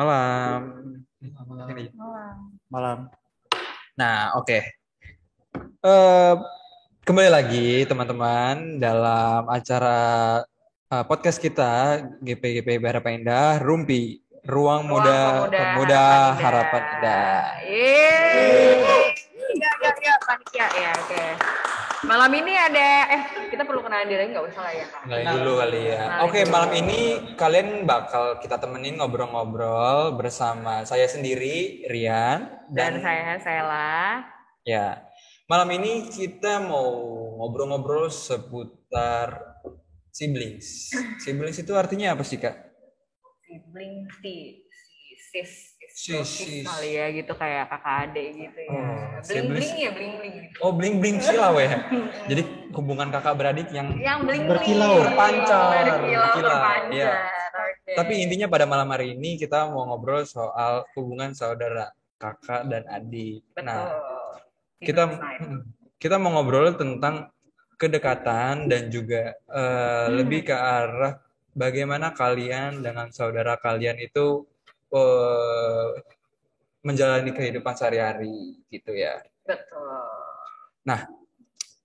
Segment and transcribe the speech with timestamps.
[0.00, 0.60] Malam.
[2.72, 2.98] Malam.
[4.00, 4.64] Nah, oke.
[5.60, 6.34] Eh,
[7.04, 10.00] kembali lagi teman-teman dalam acara
[10.88, 17.40] eh, podcast kita GP GP Harapan Indah Rumpi Ruang Muda Pemuda Harapan Indah.
[17.68, 18.80] Yeay.
[19.52, 21.24] Ya, ya, ya, panitia ya, oke.
[22.00, 23.22] Malam ini ada, eh
[23.52, 25.00] kita perlu kenalan diri nggak usah lah ya kak.
[25.04, 26.00] Kenalin dulu kali ya.
[26.24, 26.52] Oke, dulu.
[26.56, 27.00] malam ini
[27.36, 34.24] kalian bakal kita temenin ngobrol-ngobrol bersama saya sendiri Rian Dan saya Sela.
[34.64, 35.04] Ya,
[35.44, 36.88] malam ini kita mau
[37.36, 39.60] ngobrol-ngobrol seputar
[40.08, 40.88] siblings.
[41.20, 42.56] Siblings itu artinya apa sih, Kak?
[43.44, 44.96] Sibling si, si
[45.36, 45.69] sis,
[46.00, 46.64] sis.
[46.64, 48.70] kali ya gitu kayak kakak adik gitu ya.
[48.72, 50.34] Oh, bling bling ya bling bling.
[50.60, 51.80] Oh, bling-bling silau ya.
[52.28, 52.42] Jadi
[52.72, 55.04] hubungan kakak beradik yang Yang bling Berkilau.
[55.04, 55.84] Terpancar.
[55.84, 56.92] Berkilau, Berkilau, terpancar.
[56.92, 57.12] iya.
[57.50, 57.92] Oke.
[57.96, 63.44] Tapi intinya pada malam hari ini kita mau ngobrol soal hubungan saudara, kakak dan adik.
[63.52, 63.66] Betul.
[63.66, 63.84] Nah,
[64.80, 65.02] kita
[66.00, 67.28] kita mau ngobrol tentang
[67.76, 71.16] kedekatan dan juga eh, lebih ke arah
[71.56, 74.44] bagaimana kalian dengan saudara kalian itu
[74.90, 75.88] eh,
[76.80, 79.20] menjalani kehidupan sehari-hari gitu ya.
[79.44, 80.20] Betul.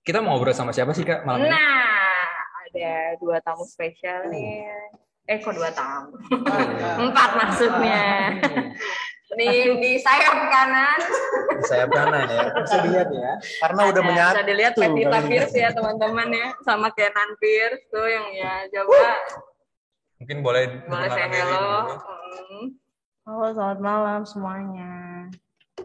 [0.06, 1.50] Kita mau ngobrol sama siapa sih Kak malam ini?
[1.50, 2.22] Nah,
[2.70, 4.62] ada dua tamu spesial nih.
[5.26, 6.14] Eh, kok dua tamu?
[6.14, 8.30] Oh, Empat maksudnya.
[9.36, 9.50] Di,
[9.82, 10.98] di sayap kanan.
[11.58, 12.46] Di sayap kanan ya.
[12.62, 13.32] Bisa dilihat ya.
[13.58, 14.32] Karena udah ada- menyatu.
[14.38, 15.18] Bisa dilihat Pevita.
[15.26, 16.48] Pierce ya teman-teman ya.
[16.62, 18.54] Sama Kenan Pierce tuh yang ya.
[18.70, 19.18] Coba
[20.22, 21.78] Mungkin boleh boleh saya diri hello.
[21.90, 22.66] Hmm.
[23.26, 24.92] Halo, selamat malam semuanya.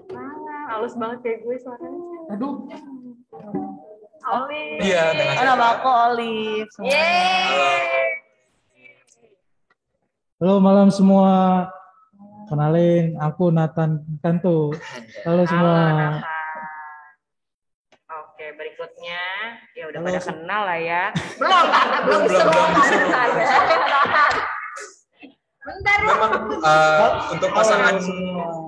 [0.07, 2.19] Malam, halus banget kayak gue suaranya.
[2.29, 2.53] Aduh.
[4.21, 4.65] Oli.
[4.79, 6.69] Iya, dengan Oh, nama aku Olive.
[6.71, 7.01] semuanya.
[7.01, 7.81] Yeay.
[10.37, 11.29] Halo malam semua.
[12.45, 14.69] Kenalin, aku Nathan Kanto.
[15.25, 15.73] Halo semua.
[15.73, 16.13] Halo, Nathan.
[18.11, 19.21] Oke, berikutnya
[19.71, 21.03] ya udah Halo, pada kenal lah ya.
[21.37, 22.53] Belum, karena belum Belum, disuruh.
[22.53, 23.09] belum disuruh.
[23.09, 24.20] Bentar.
[25.61, 25.97] Bentar.
[26.01, 28.01] Memang eh, untuk pasangan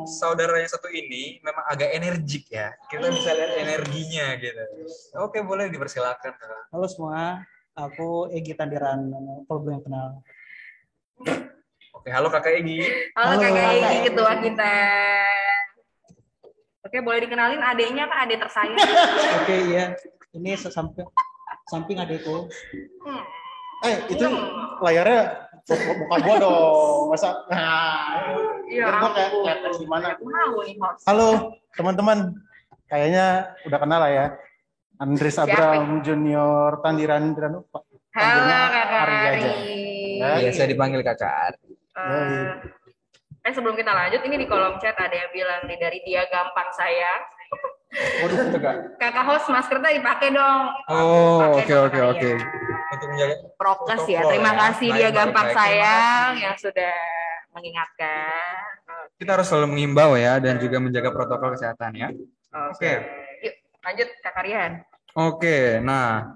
[0.06, 2.70] saudara yang satu ini memang agak energik ya.
[2.86, 4.62] Kita bisa lihat energinya gitu.
[5.18, 6.38] Oke, boleh dipersilakan.
[6.70, 7.42] Halo semua,
[7.74, 9.10] aku Egi Tandiran,
[9.50, 10.22] kalau belum kenal.
[11.98, 12.86] Oke, halo Kakak Egi.
[13.18, 14.76] Halo, Halo, kakak Egi, ketua kita.
[16.86, 18.78] Oke, boleh dikenalin adiknya kan adik tersayang.
[19.42, 19.98] Oke, iya.
[20.30, 21.10] Ini samping
[21.66, 22.46] samping adekku.
[23.02, 23.24] Hmm.
[23.82, 24.26] Eh, itu
[24.78, 27.02] layarnya muka gua dong.
[27.12, 27.30] Masa?
[27.48, 28.20] Nah,
[28.68, 30.08] Iya, gua kayak kelihatan gimana.
[31.08, 31.28] Halo
[31.76, 32.18] teman-teman.
[32.92, 34.26] Kayaknya udah kenal lah ya.
[35.02, 37.84] Andres Abraham Junior Tandiran Tandiran Pak.
[38.14, 39.50] Halo, kakak Ari aja.
[40.14, 41.74] Ya, Iya, saya dipanggil Kakak Ari.
[41.74, 42.50] Eh,
[43.50, 46.70] eh sebelum kita lanjut, ini di kolom chat ada yang bilang nih dari dia gampang
[46.78, 47.22] sayang.
[47.94, 48.76] Waduh, Kak.
[48.98, 50.62] Kakak host maskernya dipakai dong.
[50.90, 52.32] Oh, Pakai oke oke oke.
[52.34, 52.92] kalian.
[52.94, 54.22] Untuk menjaga Prokes ya.
[54.26, 54.60] Terima ya.
[54.66, 55.58] kasih Baik, dia baik, gampang baik.
[55.58, 56.96] Sayang yang sudah
[57.54, 58.62] mengingatkan.
[59.14, 62.10] kita harus selalu mengimbau ya dan juga menjaga protokol kesehatan ya.
[62.74, 62.92] Oke.
[63.46, 63.56] Yuk,
[63.86, 64.72] lanjut Kak Rian.
[65.14, 66.34] Oke, nah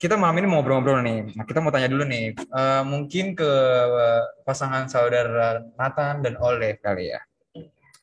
[0.00, 1.34] kita malam ini mau ngobrol-ngobrol nih.
[1.36, 3.52] Nah, kita mau tanya dulu nih, eh, mungkin ke
[4.48, 7.20] pasangan saudara Nathan dan Oleh kali ya.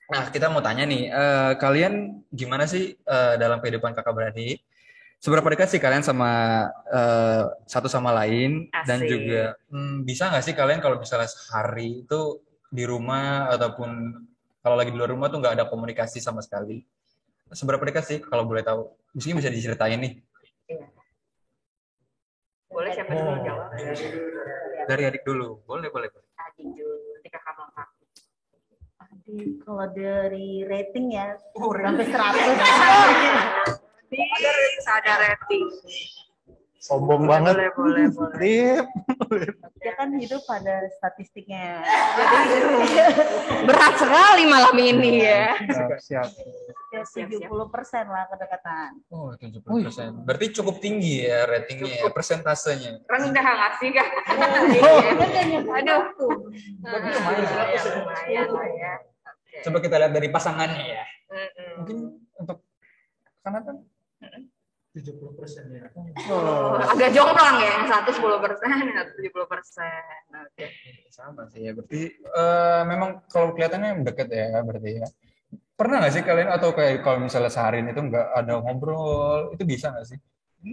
[0.07, 4.63] Nah, kita mau tanya nih, eh, kalian gimana sih eh, dalam kehidupan kakak beradik?
[5.19, 6.31] Seberapa dekat sih kalian sama
[6.87, 8.71] eh, satu sama lain?
[8.87, 9.09] Dan Asik.
[9.11, 12.39] juga hmm, bisa nggak sih kalian kalau misalnya sehari itu
[12.71, 13.89] di rumah ataupun
[14.63, 16.87] kalau lagi di luar rumah tuh nggak ada komunikasi sama sekali?
[17.51, 18.87] Seberapa dekat sih kalau boleh tahu?
[19.11, 20.13] Mungkin bisa diceritain nih.
[22.71, 23.19] Boleh siapa Oh.
[23.27, 23.67] dulu jawab?
[24.87, 26.07] Dari adik dulu, boleh boleh.
[26.11, 26.27] boleh.
[26.39, 26.96] Adik dulu.
[29.27, 33.75] Aduh, kalau dari rating ya, Oh, sampai 100.
[34.07, 34.23] Adik,
[34.87, 35.67] sadar rating.
[36.79, 37.75] Sombong banget.
[37.75, 38.87] Boleh, boleh,
[39.19, 39.51] boleh.
[39.83, 41.83] Ya kan hidup pada statistiknya.
[41.83, 42.39] Jadi
[43.67, 45.59] berat sekali malam ini ya.
[45.59, 46.29] Siap, siap.
[46.95, 47.51] Ya, 70%
[48.07, 49.03] lah kedekatan.
[49.11, 50.23] Oh, 70%.
[50.23, 53.03] Berarti cukup tinggi ya ratingnya ya, persentasenya.
[53.11, 54.07] Rendah nggak sih kak?
[55.83, 56.01] Aduh.
[56.87, 59.03] Ah, ya, lumayan
[59.57, 59.65] Oke.
[59.65, 61.03] Coba kita lihat dari pasangannya ya.
[61.33, 61.69] Mm-mm.
[61.81, 61.97] Mungkin
[62.37, 62.57] untuk
[63.41, 63.77] kanan kan?
[64.97, 65.85] 70% ya.
[66.33, 70.01] Oh, agak jomplang ya, yang satu 10 persen, yang satu 70 persen.
[70.45, 70.65] Oke.
[71.13, 71.71] Sama sih ya.
[71.77, 75.07] Berarti eh, memang kalau kelihatannya deket ya berarti ya.
[75.77, 79.93] Pernah nggak sih kalian atau kayak kalau misalnya seharian itu nggak ada ngobrol, itu bisa
[79.93, 80.17] nggak sih?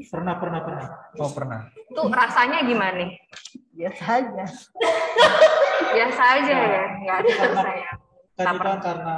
[0.08, 0.88] Pernah, pernah, pernah.
[1.20, 1.68] Oh pernah.
[1.92, 3.12] Tuh rasanya gimana nih?
[3.76, 4.44] Biasa aja.
[5.94, 7.92] Biasa aja ya, nggak ada rasanya.
[8.34, 9.16] Kan kan karena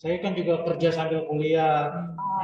[0.00, 1.92] saya kan juga kerja sambil kuliah.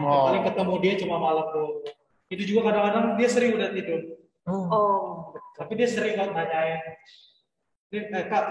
[0.03, 0.29] Oh.
[0.29, 1.81] Paling ketemu dia cuma malam doang.
[2.27, 4.03] Itu juga kadang-kadang dia sering udah tidur.
[4.47, 4.67] Oh.
[4.71, 5.01] Oh,
[5.57, 6.83] Tapi dia sering kok nanyain.
[7.97, 8.45] Eh, kak,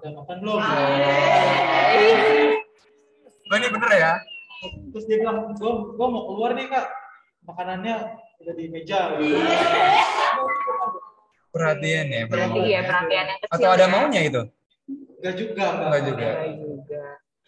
[0.00, 0.58] udah makan belum?
[3.48, 4.12] Oh, ini bener ya?
[4.90, 6.88] Terus dia bilang, gua, gua mau keluar nih kak.
[7.46, 7.94] Makanannya
[8.42, 9.14] udah di meja.
[11.48, 12.28] Perhatian ya.
[12.28, 12.68] berarti bener.
[12.74, 13.56] ya perhatian yang kecil.
[13.56, 13.92] Atau ada ya.
[13.92, 14.42] maunya itu?
[15.18, 15.64] Enggak juga.
[15.74, 16.28] Enggak juga.
[16.30, 17.04] Enggak juga.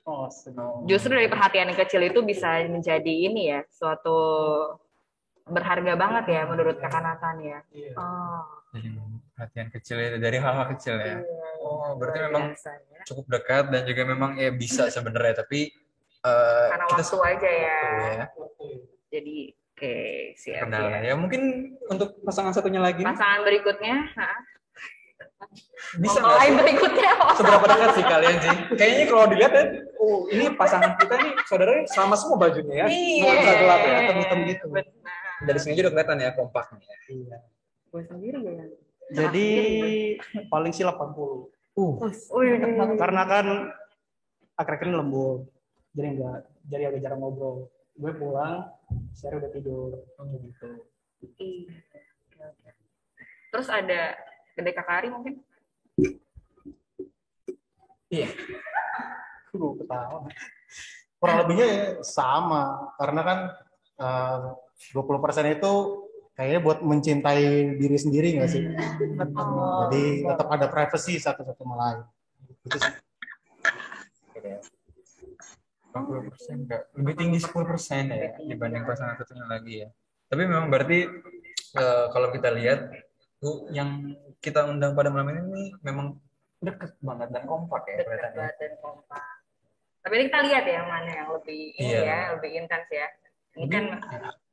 [0.08, 0.82] Oh, sedang.
[0.90, 4.16] Justru dari perhatian yang kecil itu bisa menjadi ini ya, suatu
[5.46, 7.58] berharga banget ya menurut kakak Nathan ya.
[7.70, 7.92] Iya.
[7.98, 8.88] Oh, Jadi
[9.34, 11.18] perhatian kecil itu dari hal-hal kecil ya.
[11.60, 13.02] Oh, berarti memang ya.
[13.06, 15.70] cukup dekat dan juga memang ya bisa sebenarnya tapi
[16.22, 17.78] eh, Karena kita waktu aja ya.
[17.82, 18.26] tahu ya
[19.10, 19.36] Jadi
[19.74, 19.96] oke
[20.38, 21.12] siap kendala ya.
[21.12, 21.42] ya mungkin
[21.90, 24.36] untuk pasangan satunya lagi Pasangan berikutnya, hah?
[25.98, 26.58] Bisa nggak lain sih?
[26.62, 27.12] berikutnya.
[27.34, 29.64] seberapa dekat sih kalian sih kayaknya kalau dilihat ya
[29.98, 33.24] oh ini pasangan kita nih saudaranya sama semua bajunya ya Iya.
[33.26, 34.86] Nggak usah gelap ya hitam-hitam gitu Benar.
[35.42, 36.96] dari sini aja udah kelihatan ya kompaknya ya.
[37.10, 37.36] Iya.
[37.90, 38.64] Gue sendiri ya.
[39.10, 39.48] Jadi
[40.46, 40.94] paling sih 80.
[41.74, 41.94] uh
[42.94, 43.46] Karena kan
[44.54, 45.50] akhir-akhir ini lembur.
[45.96, 46.38] Jadi enggak
[46.70, 47.66] jadi agak jarang ngobrol.
[47.98, 48.70] Gue pulang,
[49.18, 49.98] saya udah tidur
[50.38, 50.68] gitu.
[51.42, 51.74] Iya.
[51.74, 52.70] Oke, oke.
[53.50, 54.14] Terus ada
[54.60, 55.40] gede kakari mungkin?
[59.50, 60.28] Gue ketawa.
[61.20, 63.38] Kurang lebihnya ya sama karena kan
[64.00, 64.38] eh,
[64.96, 65.72] 20% itu
[66.32, 68.62] kayaknya buat mencintai diri sendiri nggak sih?
[69.36, 69.88] Oh.
[69.88, 71.98] Jadi tetap ada privacy satu sama lain.
[72.64, 72.94] Itu sih.
[75.90, 79.88] 80 persen enggak lebih tinggi 10 persen ya dibanding pasangan satunya lagi ya
[80.30, 80.98] tapi memang berarti
[81.76, 82.80] eh, kalau kita lihat
[83.72, 84.12] yang
[84.44, 86.16] kita undang pada malam ini nih memang
[86.60, 89.24] deket banget dan kompak ya dekat kelihatannya banget dan kompak.
[90.00, 92.00] Tapi ini kita lihat ya mana yang lebih ini Iya.
[92.04, 93.06] ya, lebih intens ya.
[93.56, 93.84] Ini kan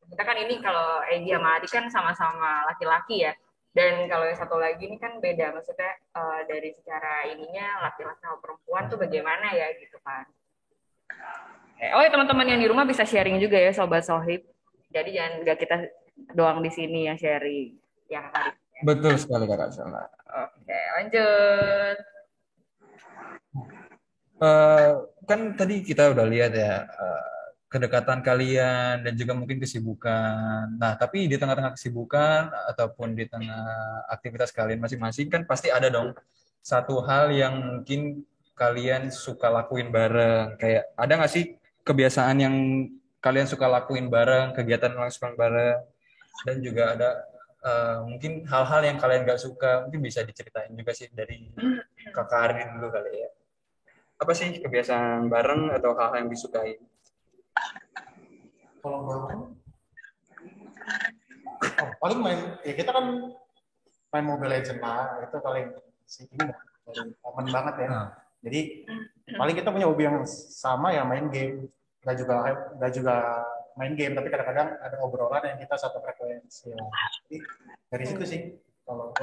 [0.08, 3.36] kita kan ini kalau Egi sama Adi kan sama-sama laki-laki ya.
[3.76, 8.40] Dan kalau yang satu lagi ini kan beda, maksudnya eh, dari secara ininya laki-laki sama
[8.40, 10.24] perempuan tuh bagaimana ya gitu kan.
[11.78, 14.48] Eh, Oh ya teman-teman yang di rumah bisa sharing juga ya sobat sohib.
[14.90, 15.76] Jadi jangan nggak kita
[16.34, 17.76] doang di sini yang sharing
[18.08, 18.56] yang tadi.
[18.86, 20.06] Betul sekali kakak Selma
[20.38, 21.98] Oke lanjut.
[24.38, 24.90] Eh,
[25.26, 27.38] kan tadi kita udah lihat ya eh,
[27.72, 30.78] kedekatan kalian dan juga mungkin kesibukan.
[30.78, 33.66] Nah, tapi di tengah-tengah kesibukan ataupun di tengah
[34.12, 36.14] aktivitas kalian masing-masing kan pasti ada dong
[36.62, 40.60] satu hal yang mungkin kalian suka lakuin bareng.
[40.60, 41.56] Kayak ada nggak sih
[41.88, 42.56] kebiasaan yang
[43.24, 45.80] kalian suka lakuin bareng, kegiatan yang suka bareng,
[46.46, 47.10] dan juga ada
[47.64, 51.50] eh, mungkin hal-hal yang kalian nggak suka, mungkin bisa diceritain juga sih dari
[52.16, 53.30] kakak Arin dulu kali ya
[54.18, 56.82] apa sih kebiasaan bareng atau hal-hal yang disukai?
[58.82, 59.42] Kalau bareng,
[61.54, 63.06] oh, paling main, ya kita kan
[64.14, 65.68] main Mobile Legends lah, itu paling
[66.08, 66.58] sih ini dah,
[66.88, 67.90] paling common banget ya.
[67.90, 68.10] Nah.
[68.38, 68.62] Jadi
[69.34, 71.68] paling kita punya hobi yang sama ya main game,
[72.06, 72.34] nggak juga
[72.80, 73.16] nggak juga
[73.78, 76.74] main game, tapi kadang-kadang ada obrolan yang kita satu frekuensi.
[76.74, 76.82] Ya.
[77.30, 77.38] Jadi
[77.94, 78.42] dari situ sih
[78.84, 79.14] kalau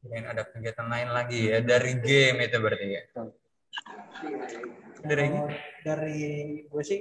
[0.00, 3.02] Kirain ada kegiatan lain lagi ya dari game itu berarti ya.
[5.00, 5.48] Dari Kalau
[5.80, 6.20] dari
[6.68, 7.00] gue sih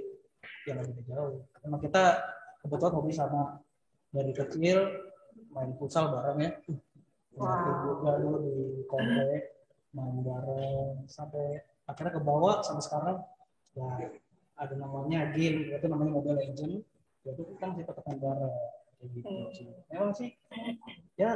[0.65, 1.43] yang lebih jauh.
[1.67, 2.23] Emang kita
[2.63, 3.59] kebetulan hobi sama
[4.09, 4.79] dari kecil
[5.51, 6.51] main futsal bareng ya.
[7.39, 7.87] Wow.
[7.87, 9.63] juga dulu di komplek
[9.95, 13.17] main bareng sampai akhirnya ke bawah sampai sekarang
[13.73, 14.13] ya
[14.59, 16.85] ada namanya game itu namanya Mobile Legend
[17.25, 18.53] itu kan kita bareng
[18.99, 19.65] kayak gitu sih.
[19.89, 20.29] Memang sih
[21.17, 21.33] ya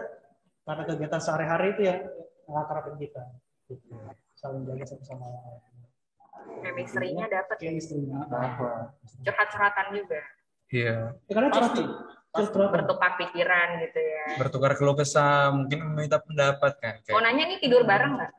[0.64, 2.00] karena kegiatan sehari-hari itu yang
[2.48, 3.24] mengakrabin kita
[3.72, 3.96] gitu.
[4.36, 5.62] saling jaga satu sama lain
[6.60, 7.72] Chemistry-nya dapat ya.
[7.72, 8.92] chemistry-nya apa
[9.24, 10.22] Curhat-curhatan juga.
[10.74, 10.98] Iya,
[11.30, 11.84] ya karena Pasti.
[12.34, 12.50] Terus?
[12.50, 14.26] Bertukar pikiran gitu ya.
[14.42, 16.98] bertukar keluh kesah, mungkin meminta pendapat kan.
[17.06, 18.32] Kayak, nanya nih tidur bareng nggak?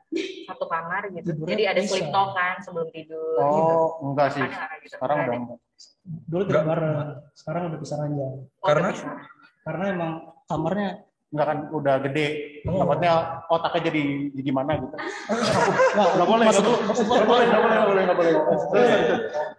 [0.50, 1.30] Satu kamar gitu.
[1.30, 1.90] Tidurnya Jadi ada bisa.
[1.94, 3.38] sleep talk kan sebelum tidur.
[3.38, 3.74] gitu.
[3.78, 4.42] Oh, enggak sih.
[4.42, 4.94] Ada nggak gitu?
[4.98, 5.58] Sekarang Nggak udah enggak.
[6.04, 6.50] Dulu Enggak.
[6.50, 6.96] tidak bareng.
[7.38, 8.34] Sekarang udah bisa ranjang.
[8.34, 8.88] Oh, Karena?
[9.64, 10.12] Karena emang
[10.50, 10.88] kamarnya
[11.30, 12.26] enggak kan udah gede.
[12.66, 12.78] Oh.
[12.82, 13.12] Takutnya
[13.46, 14.02] otaknya jadi
[14.34, 14.96] jadi mana gitu.
[15.94, 16.44] Enggak, enggak boleh.
[16.50, 16.82] Enggak boleh.
[16.82, 18.32] Enggak boleh, enggak boleh, enggak boleh, enggak boleh.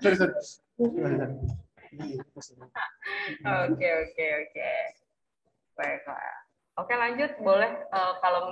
[0.03, 1.63] Sorry, sorry.
[3.65, 4.71] Oke oke oke.
[5.75, 6.35] Baiklah.
[6.75, 8.43] Oke lanjut boleh Eh, kalau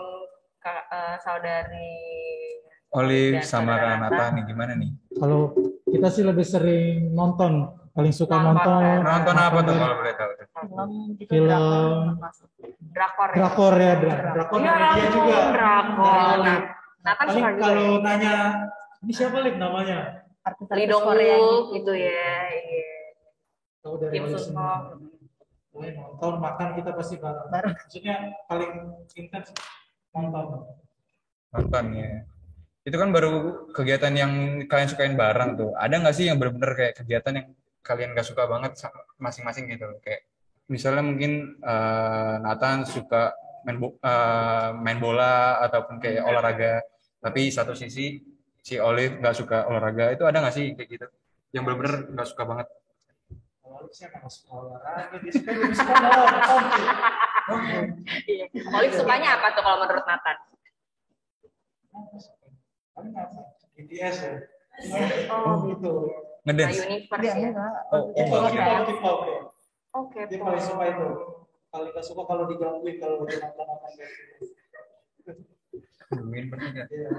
[0.57, 1.91] ka- eh, saudari
[2.93, 4.91] Olive sama saudara Kak Nata nih gimana nih?
[5.17, 5.51] Kalau
[5.85, 10.31] kita sih lebih sering nonton paling suka Nonton, nonton Nonton apa tuh kalau boleh tahu?
[10.53, 11.49] Film gitu Film.
[12.93, 13.31] drakor.
[13.33, 13.93] Drakor ya?
[13.97, 16.37] drakor ya Iya, dia juga Drakor.
[17.03, 17.99] Nah, kan suka kalau ya.
[17.99, 18.33] nanya
[19.03, 22.31] ini siapa lip namanya Artis-artis Lee Dong Korea Wook gitu ya.
[22.47, 22.92] Iya.
[23.83, 24.95] Tahu dari Sun semua.
[24.95, 25.11] Hong.
[25.73, 27.73] Boleh nonton makan kita pasti bareng Bareng.
[27.75, 28.15] maksudnya
[28.47, 28.71] paling
[29.17, 29.51] intens
[30.15, 30.69] nonton
[31.53, 32.11] Nonton ya.
[32.83, 33.31] Itu kan baru
[33.71, 34.31] kegiatan yang
[34.69, 35.71] kalian sukain bareng tuh.
[35.75, 37.47] Ada nggak sih yang benar-benar kayak kegiatan yang
[37.83, 38.79] kalian gak suka banget
[39.19, 39.87] masing-masing gitu?
[39.99, 40.23] Kayak
[40.71, 43.35] misalnya mungkin eh, Nathan suka
[43.67, 46.83] main bo- eh, main bola ataupun kayak olahraga,
[47.19, 48.19] tapi satu sisi
[48.63, 50.11] si Olive nggak suka olahraga.
[50.15, 51.07] Itu ada nggak sih kayak gitu?
[51.51, 52.67] Yang benar-benar nggak suka banget.
[53.83, 56.63] Kalau Oli sih akan suka olahraga dia suka dia suka nonton
[58.23, 58.45] Iya.
[58.71, 60.37] Olive sukanya apa tuh kalau menurut Nathan?
[62.93, 63.41] Paling apa?
[63.75, 64.33] BTS ya
[65.29, 65.91] Oh, gitu
[66.43, 66.83] Nah, Ngedance.
[66.83, 67.47] Universe Dia ya.
[67.51, 67.73] enggak.
[67.89, 69.19] Oh, K-pop
[69.93, 70.19] Oke.
[70.25, 71.07] dia paling suka itu
[71.69, 74.43] paling gak suka kalau digangguin kalau dia nonton nonton kayak gitu?
[76.89, 77.09] Iya.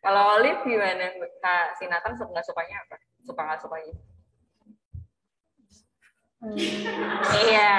[0.00, 1.04] Kalau Olive gimana?
[1.38, 2.96] Kak, si Nathan suka nggak sukanya apa?
[3.22, 3.94] Suka nggak sukanya?
[6.46, 7.72] Iya.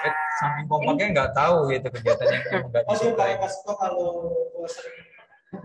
[0.00, 3.16] Eh, saking kompaknya nggak tahu gitu kegiatan yang emang nggak Oh disukai.
[3.18, 4.08] paling gak suka kalau
[4.64, 4.96] sering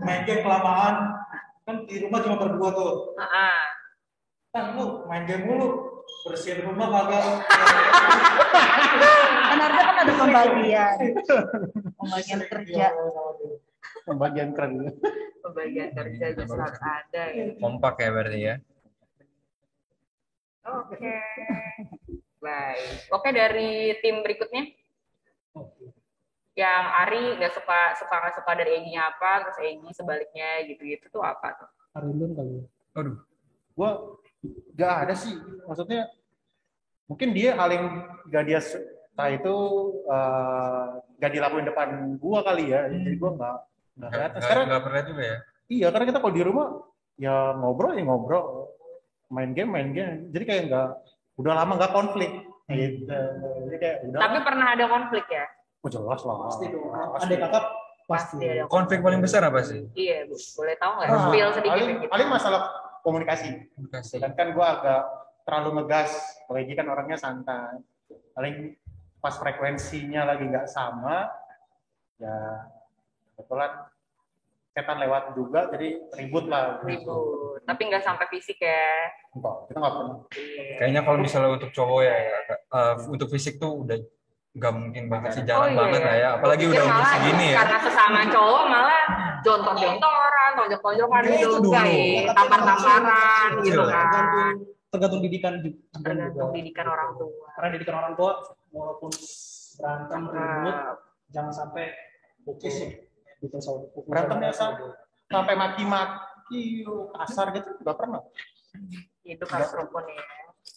[0.00, 0.94] main game kelamaan
[1.62, 3.58] kan di rumah cuma berdua tuh Heeh.
[4.50, 5.68] kan lu main game mulu
[6.24, 7.24] bersihin rumah kagak
[9.44, 10.96] Kan harusnya kan ada pembagian.
[11.94, 12.86] Pembagian kerja.
[14.04, 14.88] Pembagian kerja.
[15.40, 17.44] Pembagian kerja justru harus ada ya.
[17.56, 18.54] Kompak ya berarti ya.
[20.64, 21.14] Oke.
[22.44, 23.08] Baik.
[23.08, 24.68] Oke dari tim berikutnya.
[26.54, 31.24] Yang Ari nggak suka suka nggak suka dari Egy-nya apa, terus Egy sebaliknya gitu-gitu tuh
[31.24, 31.68] apa tuh?
[31.96, 32.52] Harilun kali.
[32.60, 32.64] ya.
[33.00, 33.16] Aduh.
[33.74, 33.90] Gua
[34.76, 35.34] gak ada sih.
[35.64, 36.06] Maksudnya
[37.08, 37.86] mungkin dia hal yang
[38.28, 39.54] gak dia suka itu
[40.04, 40.86] eh,
[41.18, 41.88] gak dilakuin depan
[42.20, 42.86] gua kali ya.
[42.92, 43.64] Jadi gua nggak nggak
[43.98, 44.40] Nggak kelihatan.
[44.44, 45.38] Sekarang nggak pernah juga ya.
[45.64, 46.66] iya karena kita kalau di rumah
[47.16, 48.68] ya ngobrol ya ngobrol,
[49.32, 50.28] main game main game.
[50.28, 50.88] Jadi kayak nggak
[51.38, 52.32] udah lama nggak konflik.
[52.64, 53.04] Gitu.
[53.08, 54.20] Jadi kayak udah.
[54.24, 55.44] Tapi pernah ada konflik ya?
[55.84, 56.36] Oh, jelas lah.
[56.48, 57.28] pasti dong Pasti.
[57.28, 57.64] ada kakak
[58.04, 58.68] Pasti pasti ada.
[58.68, 59.80] Konflik paling besar apa sih?
[59.96, 60.36] Iya, Bu.
[60.36, 61.08] Boleh tahu nggak?
[61.08, 62.12] Nah, Spill sedikit paling, gitu.
[62.12, 62.60] paling masalah
[63.00, 63.48] komunikasi.
[63.72, 64.16] Komunikasi.
[64.20, 65.02] Dan kan gue agak
[65.48, 66.12] terlalu ngegas.
[66.44, 67.80] Kalau kan orangnya santai.
[68.36, 68.76] Paling
[69.24, 71.32] pas frekuensinya lagi nggak sama,
[72.20, 72.68] ya
[73.32, 73.72] kebetulan
[74.74, 76.82] setan lewat juga, jadi ribut lah.
[76.82, 77.62] Ribut.
[77.62, 79.06] Tapi nggak sampai fisik ya.
[79.30, 80.16] Enggak, kita nggak pernah.
[80.82, 83.98] Kayaknya kalau misalnya untuk cowok ya, ya, eh, untuk fisik tuh udah
[84.54, 85.78] nggak mungkin banget sih, jarang iya.
[85.78, 86.28] banget lah ya.
[86.38, 87.56] Apalagi Mungkin udah umur segini ya.
[87.62, 89.02] Karena sesama cowok malah
[89.46, 91.70] jontor-jontoran, tonjok-tonjokan itu juga, dulu.
[91.70, 92.32] ya.
[92.34, 94.06] tampar-tamparan gitu kan.
[94.10, 94.56] tergantung
[94.94, 97.46] tergantung didikan juga Tergantung didikan orang tua.
[97.58, 98.32] karena didikan orang tua
[98.70, 99.10] walaupun
[99.74, 100.76] berantem ribut
[101.34, 101.84] jangan sampai
[102.46, 102.74] bukis
[103.44, 104.96] sih gitu soal Berantemnya sama.
[105.28, 108.22] Sampai maki-maki, kasar gitu, nggak pernah.
[109.24, 110.24] hidup harus rukun ya.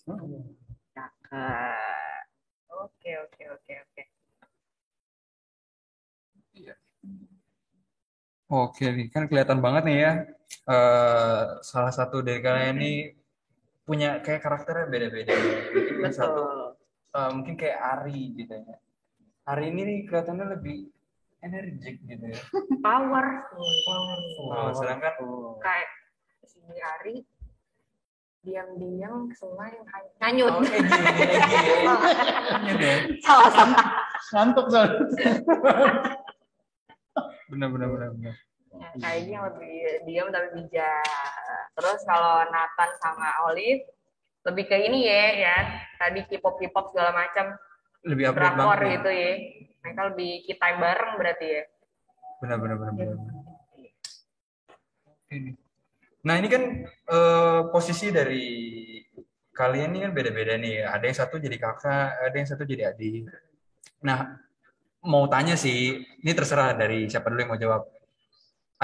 [0.08, 0.56] Hmm.
[0.96, 2.26] Cakep.
[2.72, 4.04] Oke, oke, oke, oke.
[8.48, 10.14] Oke, nih kan kelihatan banget nih ya.
[10.48, 13.12] eh, salah satu dari kalian ini
[13.84, 15.36] punya kayak karakternya beda-beda.
[15.36, 16.44] Mungkin yang satu
[17.12, 18.76] eh, mungkin kayak Ari gitu ya.
[19.44, 20.88] Ari ini nih kelihatannya lebih
[21.42, 22.40] energik gitu ya.
[22.82, 23.26] Power.
[24.54, 25.14] Oh, sedangkan
[25.62, 25.90] Kayak
[26.48, 27.16] si Ari
[28.42, 29.76] diam-diam ke sungai
[30.24, 30.54] nganyut.
[30.56, 30.88] Oh, Egy,
[32.64, 32.74] ya.
[32.80, 32.98] Deh.
[33.20, 33.86] Salah salah.
[34.32, 35.04] Ngantuk soalnya.
[37.48, 38.36] Benar, benar, benar, benar.
[38.78, 39.74] Ya, kayaknya yang lebih
[40.06, 41.04] diam tapi bijak.
[41.74, 43.84] Terus kalau Nathan sama Olive
[44.48, 45.58] lebih ke ini ya, ya.
[45.98, 47.58] Tadi K-pop K-pop segala macam
[48.06, 48.80] Lebih drakor banget.
[48.80, 48.92] ya.
[48.96, 49.34] gitu ya.
[49.88, 51.64] Mereka lebih kita bareng berarti ya.
[52.44, 53.18] Benar, benar, benar, benar.
[56.28, 58.48] Nah ini kan eh, posisi dari
[59.56, 60.84] kalian ini kan beda-beda nih.
[60.84, 63.32] Ada yang satu jadi kakak, ada yang satu jadi adik.
[64.04, 64.36] Nah
[65.08, 67.88] mau tanya sih, ini terserah dari siapa dulu yang mau jawab.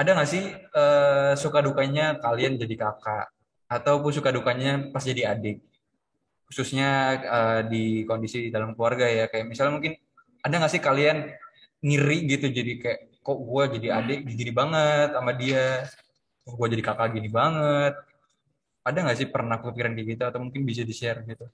[0.00, 3.28] Ada nggak sih eh, suka dukanya kalian jadi kakak,
[3.68, 5.60] ataupun suka dukanya pas jadi adik?
[6.48, 6.88] Khususnya
[7.28, 10.00] eh, di kondisi dalam keluarga ya, kayak misalnya mungkin
[10.44, 11.32] ada nggak sih kalian
[11.80, 15.88] ngiri gitu jadi kayak kok gue jadi adik gini banget sama dia
[16.44, 17.94] kok gue jadi kakak gini banget
[18.84, 21.48] ada nggak sih pernah kepikiran kayak gitu atau mungkin bisa di share gitu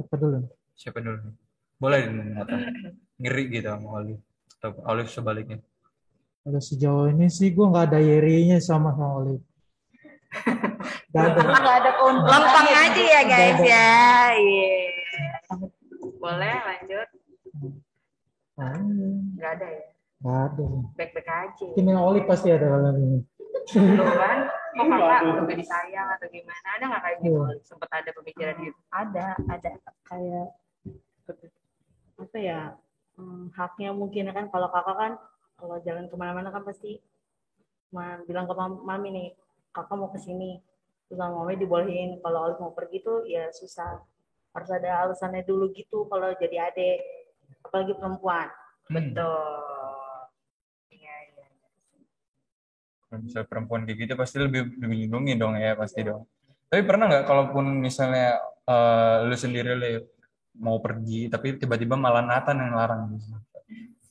[0.00, 0.38] Siapa dulu?
[0.74, 1.34] siapa dulu nih?
[1.76, 2.56] boleh Nata
[3.18, 4.22] ngiri gitu sama Olive
[4.58, 5.58] atau Olive sebaliknya
[6.40, 9.44] Kalau sejauh ini sih gue nggak ada yerinya sama sama Olive.
[11.12, 11.40] Gak ada.
[11.42, 12.32] Nggak ada keuntungan.
[12.32, 13.92] Lempeng aja ya guys ya.
[14.40, 14.79] Iya.
[16.20, 17.08] Boleh lanjut.
[18.60, 19.84] Ah, Nggak ada ya.
[20.20, 20.66] Gak ada.
[21.00, 21.66] Baik-baik aja.
[21.72, 23.24] Kimia Oli pasti ada kalau ini.
[23.72, 24.38] Kan.
[24.70, 26.68] Kok kakak juga disayang atau gimana?
[26.76, 27.40] Ada nggak kayak gitu?
[27.64, 28.78] Sempet ada pemikiran gitu.
[28.92, 29.70] Ada, ada
[30.06, 30.46] kayak
[32.20, 32.76] apa ya
[33.16, 35.12] hmm, haknya mungkin kan kalau kakak kan
[35.56, 37.00] kalau jalan ke mana-mana kan pasti
[38.28, 39.28] bilang ke mam- mami nih
[39.72, 40.60] kakak mau ke sini
[41.08, 44.04] terus sama mami dibolehin kalau Olive mau pergi tuh ya susah
[44.50, 46.98] harus ada alasannya dulu gitu kalau jadi adik
[47.66, 48.48] apalagi perempuan.
[48.90, 49.62] Betul.
[50.90, 51.46] Iya, iya.
[53.06, 56.26] Kalau misalnya perempuan kayak gitu pasti lebih dilindungi dong ya pasti dong.
[56.70, 59.90] Tapi pernah nggak kalaupun misalnya eh, lu sendiri Le,
[60.58, 63.02] mau pergi tapi tiba-tiba malah Nathan yang larang?
[63.14, 63.30] Gitu.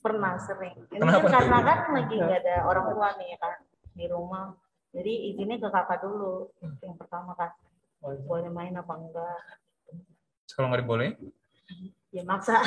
[0.00, 0.72] pernah sering.
[0.88, 3.60] Ini Kenapa kan karena kan lagi nggak ada orang tua nih kan
[3.92, 4.56] di rumah.
[4.96, 6.48] Jadi izinnya ke kakak dulu
[6.80, 7.52] yang pertama kan.
[8.00, 9.60] Boleh main apa enggak
[10.50, 11.14] Kalau nggak dibolehin,
[12.10, 12.58] ya maksa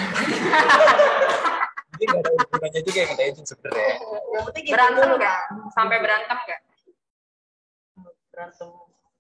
[1.94, 3.86] jadi nggak ada hubungannya juga yang minta izin sebenarnya.
[4.34, 5.40] yang penting gitu Berantem dulu nggak?
[5.44, 6.60] kan Sampai berantem nggak?
[8.28, 8.70] berantem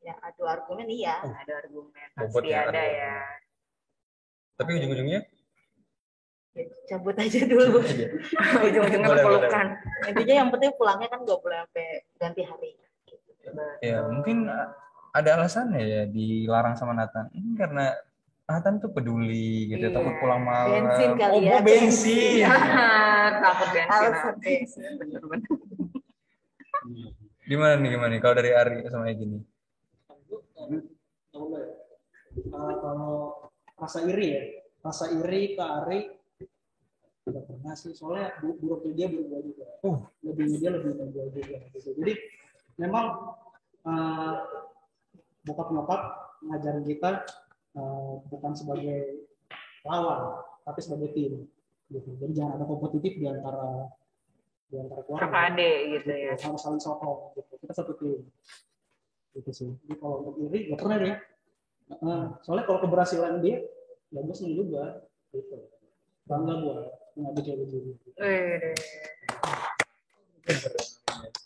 [0.01, 2.08] ya adu argumen iya Ada argumen.
[2.13, 2.98] Pasti ya, ada argumen.
[2.98, 3.15] ya.
[4.53, 5.20] Tapi ujung-ujungnya
[6.53, 7.77] ya, cabut aja dulu
[8.67, 9.67] Ujung-ujungnya pelukan.
[10.08, 12.72] intinya yang penting pulangnya kan nggak boleh sampai ganti hari
[13.84, 14.48] ya mungkin
[15.13, 17.29] ada alasannya ya dilarang sama Nathan.
[17.29, 17.91] Ini karena
[18.43, 19.95] Nathan tuh peduli gitu, Iya.
[19.95, 20.83] takut pulang malam.
[20.83, 21.53] Bensin kali oh, ya.
[21.55, 22.43] oh, bensin.
[23.39, 24.91] Takut bensin.
[25.00, 25.51] Bener-bener.
[27.43, 29.41] Gimana nih gimana nih kalau dari Ari sama Egy nih?
[32.43, 33.13] Uh, kalau
[33.79, 34.43] rasa iri ya,
[34.83, 36.00] rasa iri ke Ari
[37.23, 39.67] nggak pernah sih, soalnya bu- buruknya dia buruk gua juga.
[39.88, 39.97] Uh.
[40.27, 41.58] Lebihnya dia lebih dari gua juga.
[41.71, 41.89] Gitu.
[41.95, 42.13] Jadi
[42.75, 43.06] memang
[43.88, 44.34] uh,
[45.47, 46.01] bokap nyokap
[46.43, 47.23] ngajarin kita
[47.77, 49.27] uh, bukan sebagai
[49.86, 51.45] lawan, tapi sebagai tim.
[51.91, 52.09] Gitu.
[52.17, 53.91] Jadi jangan ada kompetitif di antara
[54.73, 56.33] di antara keluarga Kakak adik gitu ya.
[56.33, 57.53] sama saling sokong gitu.
[57.62, 58.25] kita satu tim
[59.38, 61.15] gitu sih jadi kalau untuk iri gak pernah dia
[61.93, 62.21] Heeh.
[62.41, 63.62] soalnya kalau keberhasilan dia
[64.09, 65.69] ya gue seneng juga gitu
[66.25, 66.77] bangga gue
[67.13, 67.93] nggak kayak begini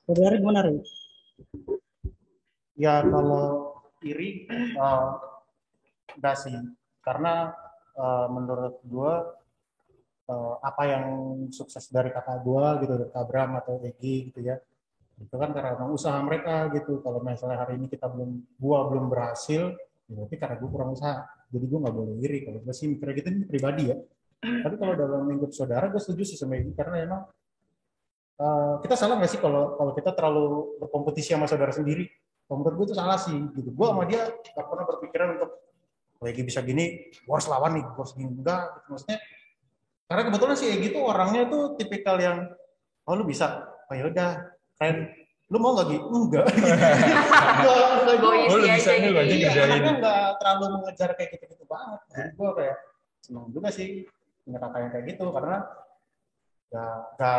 [0.08, 0.72] Ari gimana?
[2.80, 4.72] Ya kalau iri eh,
[6.38, 6.56] sih.
[7.02, 7.54] Karena
[7.98, 9.14] eh, menurut gua
[10.28, 11.06] eh, apa yang
[11.54, 14.58] sukses dari kakak gua gitu dari Bram atau Egi gitu ya
[15.18, 17.02] itu kan karena usaha mereka gitu.
[17.02, 19.74] Kalau misalnya hari ini kita belum gua belum berhasil
[20.08, 21.26] ya berarti karena gua kurang usaha.
[21.50, 22.40] Jadi gua nggak boleh iri.
[22.46, 23.98] Kalau gua sih mikirnya gitu ini pribadi ya.
[24.38, 27.22] Tapi kalau dalam lingkup saudara gua setuju sih sama Egi karena emang
[28.38, 32.06] eh, kita salah nggak sih kalau kalau kita terlalu berkompetisi sama saudara sendiri?
[32.48, 33.76] Menurut gue itu salah sih gitu.
[33.76, 35.67] Gue sama dia gak pernah berpikiran untuk
[36.20, 38.32] lagi bisa gini gue harus lawan nih gue harus gini.
[38.32, 38.88] Enggak gitu.
[38.90, 39.20] maksudnya
[40.08, 42.48] karena kebetulan si Egi tuh orangnya tuh tipikal yang
[43.04, 43.64] oh lu bisa.
[43.86, 44.32] Oh ya udah.
[44.74, 45.10] Keren
[45.48, 46.46] lu mau nggak gitu enggak.
[46.48, 49.64] Enggak, enggak, gua- Oh, lu bisa ini lu aja kerjain.
[49.64, 52.00] anaknya nggak terlalu mengejar kayak gitu-gitu banget.
[52.10, 52.78] Jadi gue kayak
[53.20, 53.88] senang juga sih
[54.42, 55.26] punya kakak yang kayak gitu.
[55.28, 55.58] Karena
[56.68, 57.38] nggak nggak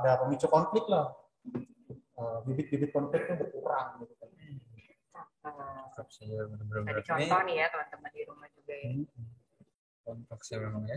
[0.00, 1.06] ada pemicu konflik lah.
[2.18, 4.14] Eh, Bibit-bibit konflik tuh berkurang gitu
[5.50, 6.94] ya, bener-bener.
[6.94, 8.90] Tadi contoh nih ya teman-teman di rumah juga ya.
[10.02, 10.96] kontak sih memang ya.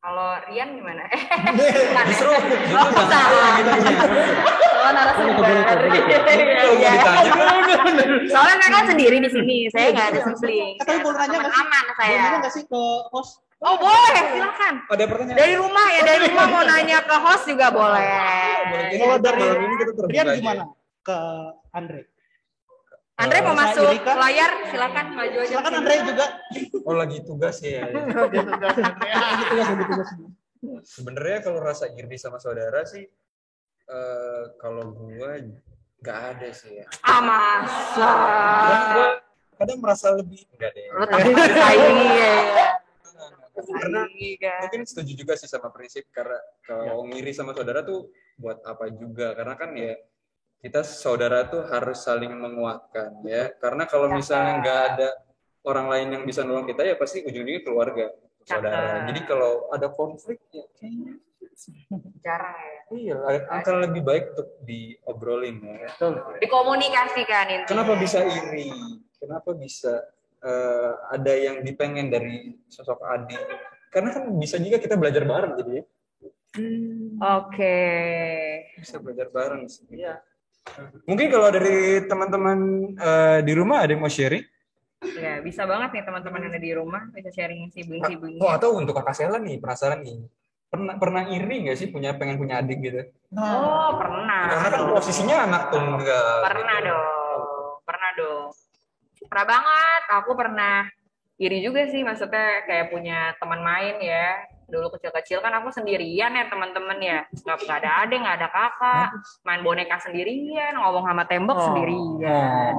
[0.00, 1.04] Kalau Rian gimana?
[1.10, 3.52] Eh, Justru, justru Oh, salah.
[3.58, 3.94] gitu sih.
[4.72, 5.44] Soalnya narasumber.
[5.44, 6.18] Iya,
[6.72, 6.92] iya.
[7.36, 10.72] mau ditanya, Soalnya saya kan sendiri di sini, saya nggak ada sibling.
[10.80, 11.60] Tapi boleh nanya nggak sih?
[11.60, 12.16] Aman Boleh saya.
[12.16, 13.44] nanya nggak sih ke host?
[13.60, 14.74] Oh boleh, silakan.
[14.88, 15.36] ada pertanyaan.
[15.36, 18.08] Dari rumah ya, dari rumah mau nanya ke host juga boleh.
[18.96, 20.64] Kalau dari malam ini kita terbuka Rian gimana
[21.04, 21.18] ke
[21.76, 22.00] Andre?
[23.20, 24.16] Andre mau Rasa masuk iri kah?
[24.16, 25.50] layar, silakan maju aja.
[25.52, 26.26] Silakan Andre juga.
[26.88, 27.84] Oh lagi tugas ya.
[27.84, 28.00] ya.
[29.04, 29.64] Ya, ya.
[30.84, 33.04] Sebenarnya kalau rasa iri sama saudara sih,
[33.88, 35.36] eh, kalau gua
[36.00, 36.86] nggak ada sih ya.
[37.04, 38.08] Ah masa.
[38.08, 39.08] Kadang gua
[39.60, 40.84] kadang merasa lebih enggak deh.
[40.88, 42.36] Lu takut disaingi ya.
[43.60, 44.02] Karena
[44.40, 44.60] kan.
[44.64, 48.08] mungkin setuju juga sih sama prinsip karena kalau ngiri sama saudara tuh
[48.40, 50.00] buat apa juga karena kan ya
[50.60, 55.08] kita saudara tuh harus saling menguatkan ya karena kalau misalnya nggak ada
[55.64, 58.12] orang lain yang bisa nolong kita ya pasti ujung-ujungnya keluarga
[58.44, 59.06] saudara Cakep.
[59.08, 61.16] jadi kalau ada konflik ya kayaknya
[62.24, 62.80] Jarang ya.
[62.92, 63.16] iya
[63.48, 65.88] akan lebih baik untuk diobrolin ya
[66.40, 67.68] Dikomunikasikan intinya.
[67.68, 68.68] kenapa bisa iri
[69.16, 69.92] kenapa bisa
[70.40, 73.40] eh, ada yang dipengen dari sosok adik
[73.92, 75.84] karena kan bisa juga kita belajar bareng jadi ya.
[77.20, 77.78] Oke.
[78.78, 79.86] bisa belajar bareng sih.
[79.90, 80.18] Iya.
[81.08, 82.58] Mungkin kalau dari teman-teman
[82.96, 84.44] eh, di rumah ada yang mau sharing?
[85.00, 88.44] Ya, bisa banget nih teman-teman yang ada di rumah bisa sharing sibling-siblingnya.
[88.44, 90.28] Oh, atau untuk kakak Sela nih, penasaran nih.
[90.70, 93.00] Pernah pernah iri nggak sih punya pengen punya adik gitu?
[93.34, 94.44] Oh, pernah.
[94.54, 96.36] Karena kan posisinya anak tunggal.
[96.46, 97.42] Pernah dong.
[97.82, 98.48] Pernah dong.
[99.26, 100.02] Pernah banget.
[100.20, 100.76] Aku pernah
[101.40, 104.46] iri juga sih maksudnya kayak punya teman main ya.
[104.70, 107.26] Dulu kecil-kecil kan aku sendirian ya teman-teman ya.
[107.34, 109.08] Nggak, nggak ada adik, nggak ada kakak.
[109.42, 111.64] Main boneka sendirian, ngomong sama tembok Oh.
[111.66, 112.72] sendirian.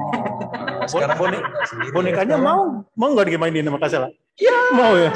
[0.82, 1.92] Nah, sekarang Bon- bone- sendiri.
[1.92, 2.62] Bonekanya mau
[2.96, 4.08] mau nggak dimainin sama Kasela?
[4.36, 4.56] Iya.
[4.72, 5.12] Mau ya.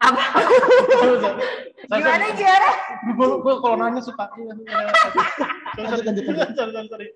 [0.00, 0.22] Apa?
[1.84, 2.70] Gimana gimana?
[3.14, 4.24] Gue gue kalau nanya suka.
[4.32, 7.08] Sorry, sorry, sorry, sorry, sorry.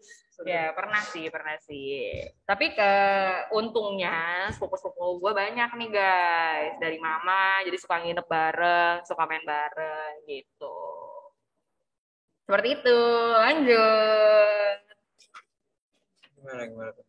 [0.47, 2.15] Ya pernah sih, pernah sih.
[2.47, 2.93] Tapi ke
[3.51, 6.75] untungnya sepupu-sepupu gue banyak nih guys.
[6.79, 10.79] Dari mama, jadi suka nginep bareng, suka main bareng gitu.
[12.47, 12.99] Seperti itu,
[13.35, 14.79] lanjut.
[16.39, 17.03] Gimana gimana?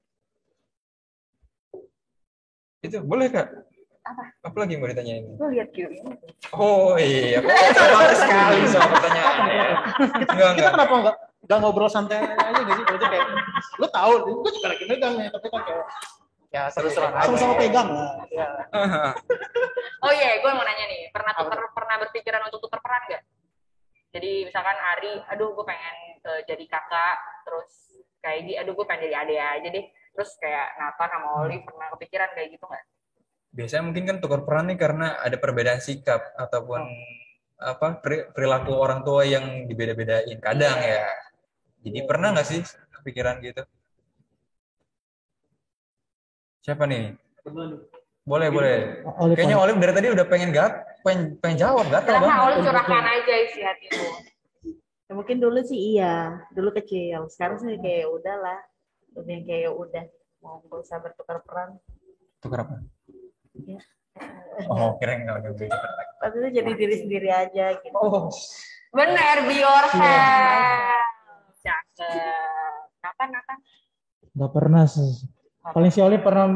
[2.81, 3.68] Itu boleh kak?
[4.09, 4.23] Apa?
[4.41, 5.23] Apa lagi yang mau ditanyain?
[5.37, 6.01] Lu lihat Q ini.
[6.49, 9.61] Oh iya, kok semangat sekali sama pertanyaannya.
[10.25, 10.71] Enggak Kita enggak.
[10.73, 12.83] kenapa nggak nggak ngobrol santai aja gak sih?
[12.89, 13.27] Maksudnya kayak
[13.77, 15.85] lu tahu, gue juga lagi megang nih, tapi kan kayak
[16.49, 17.25] ya seru-seruan aja.
[17.29, 18.09] Sama-sama pegang lah.
[18.33, 18.47] Ya.
[19.99, 23.19] Oh iya, gue mau nanya nih, pernah tuker, pernah berpikiran untuk tuker peran gak?
[24.15, 29.11] Jadi misalkan Ari, aduh gue pengen eh, jadi kakak, terus kayak Gi, aduh gue pengen
[29.11, 29.85] jadi adik aja deh.
[30.15, 32.85] Terus kayak Nathan sama Oli pernah kepikiran kayak gitu nggak?
[33.49, 36.85] Biasanya mungkin kan tukar peran nih karena ada perbedaan sikap ataupun
[37.59, 41.09] apa peri- perilaku orang tua yang dibeda-bedain kadang ya.
[41.81, 42.61] Jadi pernah nggak sih
[42.99, 43.65] kepikiran gitu?
[46.61, 47.17] Siapa nih?
[48.21, 49.01] Boleh boleh.
[49.17, 52.45] Oleh Kayaknya Olive dari tadi udah pengen gat, pengen, pengen jawab gatal Kenapa banget.
[52.45, 54.07] Oli curahkan aja isi hatimu?
[55.09, 57.25] Ya, mungkin dulu sih iya, dulu kecil.
[57.33, 58.61] Sekarang sih kayak udahlah,
[59.17, 60.03] lebih yang kayak udah
[60.45, 61.81] mau gak usah bertukar peran.
[62.37, 62.85] Tukar apa?
[63.67, 63.81] Ya.
[64.67, 65.79] Oh, kira nggak ada beda.
[66.19, 67.95] Tapi itu jadi diri sendiri aja gitu.
[67.95, 68.27] Oh,
[68.89, 70.01] Bener, be yourself.
[71.61, 72.75] Cakep.
[72.99, 73.57] Kapan, kapan?
[74.33, 75.29] Nggak pernah sih.
[75.61, 76.49] Paling si Oli pernah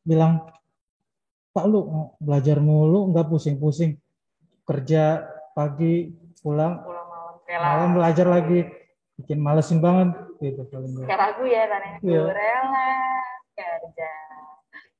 [0.00, 0.48] bilang,
[1.54, 4.00] Pak lu belajar mulu nggak pusing-pusing.
[4.64, 7.34] Kerja pagi pulang Pulang malam.
[7.44, 8.60] Kayak malam belajar lagi.
[9.14, 10.10] Bikin malesin banget
[10.42, 11.06] gitu paling gue.
[11.06, 11.82] Kayak lagu ya, kan?
[12.02, 12.22] Iya.
[12.26, 12.90] Ku rela
[13.54, 14.10] kerja.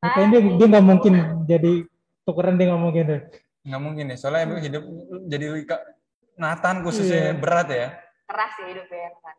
[0.05, 1.15] Kayaknya dia dia nggak mungkin
[1.45, 1.73] jadi
[2.23, 3.23] tukeran dia nggak mungkin deh.
[3.65, 4.19] nggak mungkin nih.
[4.21, 4.85] Soalnya emang hidup
[5.25, 5.47] jadi
[6.37, 7.41] Nathan khususnya Iya.
[7.41, 7.89] berat ya.
[8.29, 9.37] Keras ya hidupnya, kan?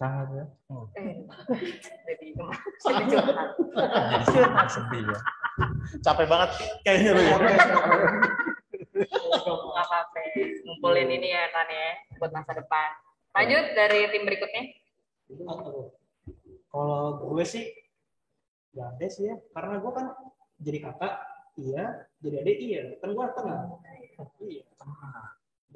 [0.00, 0.44] Sangat ya.
[0.96, 1.12] Eh,
[2.08, 3.48] Jadi jadi curhat.
[4.24, 5.18] Jadi sedih ya.
[6.00, 7.36] Capek banget kayaknya lu ya.
[9.44, 10.20] Nggak apa-apa.
[10.64, 12.88] Ngumpulin ini ya kan ya, buat masa depan.
[13.36, 14.62] Lanjut dari tim berikutnya.
[16.70, 17.64] Kalau gue sih
[18.70, 20.06] gak ada sih ya, karena gue kan
[20.60, 21.14] jadi kakak,
[21.58, 21.84] iya,
[22.22, 23.60] jadi adik iya, kan gue tengah.
[24.44, 24.64] Iya.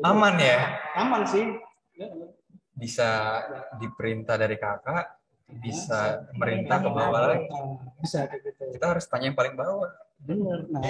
[0.03, 0.59] Aman ya.
[0.99, 1.45] Aman sih.
[1.95, 2.11] Ya,
[2.75, 3.41] Bisa
[3.79, 5.07] diperintah dari kakak,
[5.63, 7.47] bisa merintah ke bawah lagi.
[8.03, 8.51] Bisa gitu.
[8.75, 9.91] Kita harus tanya yang paling bawah.
[10.25, 10.67] Bener.
[10.73, 10.83] Nah,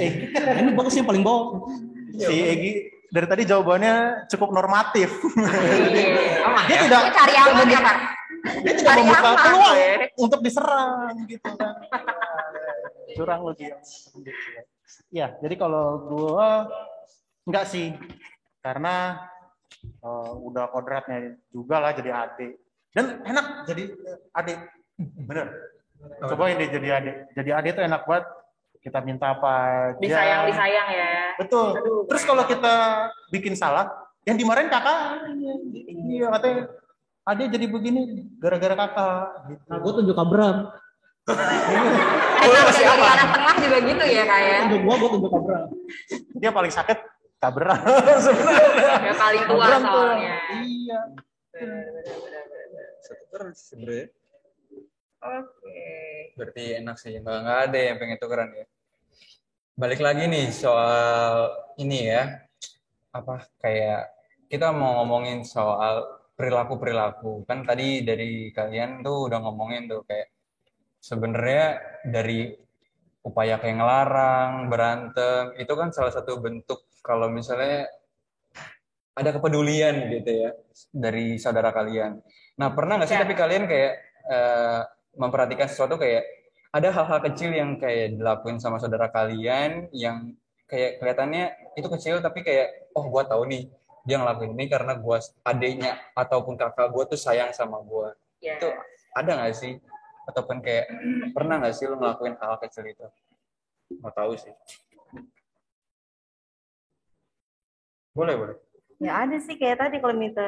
[0.62, 1.68] ini bagus yang paling bawah.
[2.14, 2.72] Si Egi
[3.12, 5.10] dari tadi jawabannya cukup normatif.
[5.36, 6.64] Iya.
[6.70, 6.80] Dia ya.
[6.88, 7.96] tidak cari aman ya, Pak?
[8.44, 9.88] Dia tidak membuka peluang gue.
[10.20, 11.74] untuk diserang gitu kan.
[13.16, 13.76] Curang lu dia.
[15.08, 16.68] Ya, jadi kalau gua
[17.48, 17.96] enggak sih.
[18.60, 19.20] Karena
[19.84, 22.52] eh, udah kodratnya juga lah jadi adik.
[22.92, 24.58] Dan enak jadi eh, adik.
[25.24, 25.46] Bener.
[26.20, 27.16] Cobain deh jadi adik.
[27.32, 28.26] Jadi adik tuh enak banget.
[28.84, 29.52] Kita minta apa
[29.96, 30.00] aja.
[30.00, 31.12] Disayang, disayang ya.
[31.40, 31.68] Betul.
[31.80, 32.74] Aduh, Terus kalau kita
[33.32, 33.88] bikin salah,
[34.28, 35.24] yang dimarahin kakak.
[35.88, 36.68] Iya, katanya
[37.24, 38.00] adik jadi begini
[38.36, 39.24] gara-gara kakak.
[39.48, 39.64] Gitu.
[39.68, 40.56] Nah, gue tunjuk Abram.
[41.24, 43.06] Eh, masih apa?
[43.16, 44.58] anak tengah juga gitu ya, kayak.
[44.68, 45.66] Tunjuk gue, gue tunjuk Abram.
[46.36, 46.98] Dia paling sakit
[47.40, 47.80] kabrak
[48.24, 48.96] sebenarnya.
[49.00, 49.92] Ya paling tua Abram tuh.
[49.92, 50.34] soalnya.
[50.52, 51.00] Iya.
[53.04, 54.06] Satu terus sebenarnya.
[55.24, 55.80] Oke.
[56.36, 57.16] Berarti enak sih.
[57.16, 58.66] Nggak, nggak ada yang pengen tukeran ya.
[59.74, 62.44] Balik lagi nih soal ini ya.
[63.16, 64.12] Apa kayak
[64.52, 67.46] kita mau ngomongin soal perilaku-perilaku.
[67.46, 70.30] Kan tadi dari kalian tuh udah ngomongin tuh kayak
[70.98, 72.50] sebenarnya dari
[73.24, 77.88] upaya kayak ngelarang, berantem, itu kan salah satu bentuk kalau misalnya
[79.14, 80.50] ada kepedulian gitu ya
[80.90, 82.18] dari saudara kalian.
[82.58, 83.22] Nah, pernah nggak sih Ya.
[83.22, 83.92] tapi kalian kayak
[84.28, 84.80] eh,
[85.14, 86.26] memperhatikan sesuatu kayak
[86.74, 90.34] ada hal-hal kecil yang kayak dilakuin sama saudara kalian yang
[90.66, 93.70] kayak kelihatannya itu kecil tapi kayak oh gua tahu nih
[94.04, 98.12] dia ngelakuin ini karena gua adiknya ataupun kakak gua tuh sayang sama gua.
[98.38, 98.60] Ya.
[98.60, 98.68] Itu
[99.16, 99.80] ada nggak sih?
[100.28, 100.88] Ataupun kayak
[101.32, 103.06] pernah nggak sih lu ngelakuin hal kecil itu?
[104.00, 104.52] Mau tahu sih.
[108.14, 108.56] Boleh, boleh.
[109.02, 110.46] Ya ada sih kayak tadi kalau minta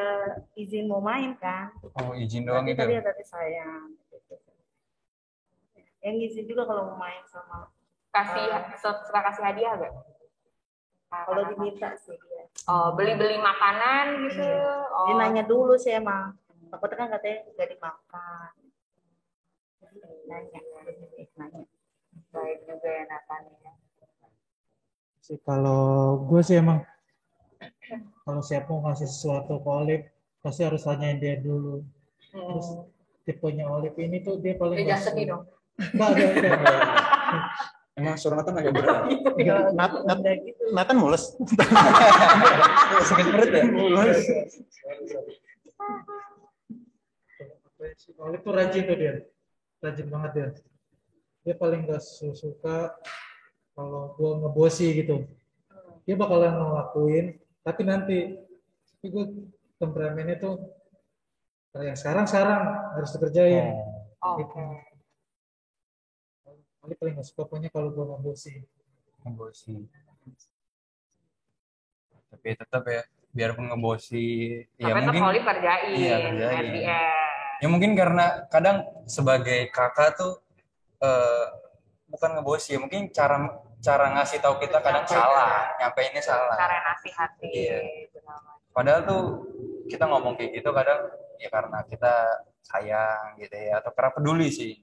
[0.55, 1.75] izin mau main kan.
[1.83, 2.81] Oh, izin doang Tapi itu.
[2.81, 3.91] tadi ya tadi sayang.
[6.05, 7.73] Yang izin juga kalau mau main sama.
[8.15, 8.47] Kasih
[8.81, 9.93] suka kasih hadiah gak?
[11.07, 12.45] Kalau diminta sih dia.
[12.67, 14.43] Oh, beli-beli makanan gitu.
[14.91, 15.07] Oh.
[15.07, 16.35] Dia nanya dulu sih emang.
[16.67, 18.51] Takutnya kan katanya nggak dimakan.
[20.27, 20.61] Nanya,
[21.37, 21.63] nanya.
[22.29, 23.73] Baik juga ya Nathan ya.
[25.19, 25.83] sih kalau
[26.23, 26.87] gue sih emang
[28.23, 30.07] kalau siapa mau ngasih sesuatu ke Olive
[30.39, 31.83] pasti harus tanyain dia dulu
[32.31, 32.87] terus Hmm.
[33.27, 35.43] tipenya Olive ini tuh dia paling Dia nggak sedih dong.
[35.99, 36.11] nggak
[37.97, 38.99] Emang suara Nathan agak berat.
[39.77, 40.63] Nat, Nat, Udah gitu.
[40.77, 41.33] Nathan mules.
[43.09, 43.65] Sakit perut ya?
[48.17, 49.15] Olive tuh rajin tuh dia
[49.79, 50.47] rajin banget dia
[51.47, 52.03] dia paling gak
[52.35, 52.91] suka
[53.77, 55.23] kalau gue ngebosi gitu
[56.03, 57.27] dia bakalan ngelakuin
[57.63, 58.19] tapi nanti
[58.97, 59.25] tapi gue
[59.79, 60.55] temperamennya tuh
[61.71, 62.63] kalau yang sekarang sekarang
[62.97, 63.77] harus dikerjain
[64.25, 64.43] Oke.
[64.43, 64.61] gitu.
[66.87, 68.55] Olive paling gak suka pokoknya kalau gue ngebosi
[69.27, 69.75] Ngebosi.
[72.31, 73.03] Tapi tetap ya,
[73.35, 74.27] biarpun ngebosi,
[74.79, 75.91] ya Tapi tetap mungkin kerjain.
[75.93, 76.67] Iya, kerjain.
[77.57, 80.39] Ya mungkin karena kadang sebagai kakak tuh
[81.01, 81.45] eh,
[82.07, 83.51] bukan ngebosi ya mungkin cara
[83.83, 85.27] cara ngasih tahu kita kadang Nyampaikan.
[85.27, 87.51] salah nyampeinnya salah Cara nasihatin.
[87.51, 87.79] Iya.
[88.73, 89.23] padahal tuh
[89.89, 91.01] kita ngomong kayak gitu kadang
[91.41, 92.15] ya karena kita
[92.61, 94.77] sayang gitu ya atau karena peduli sih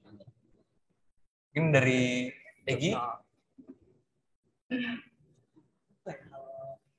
[1.54, 2.34] mungkin dari
[2.66, 2.90] Egi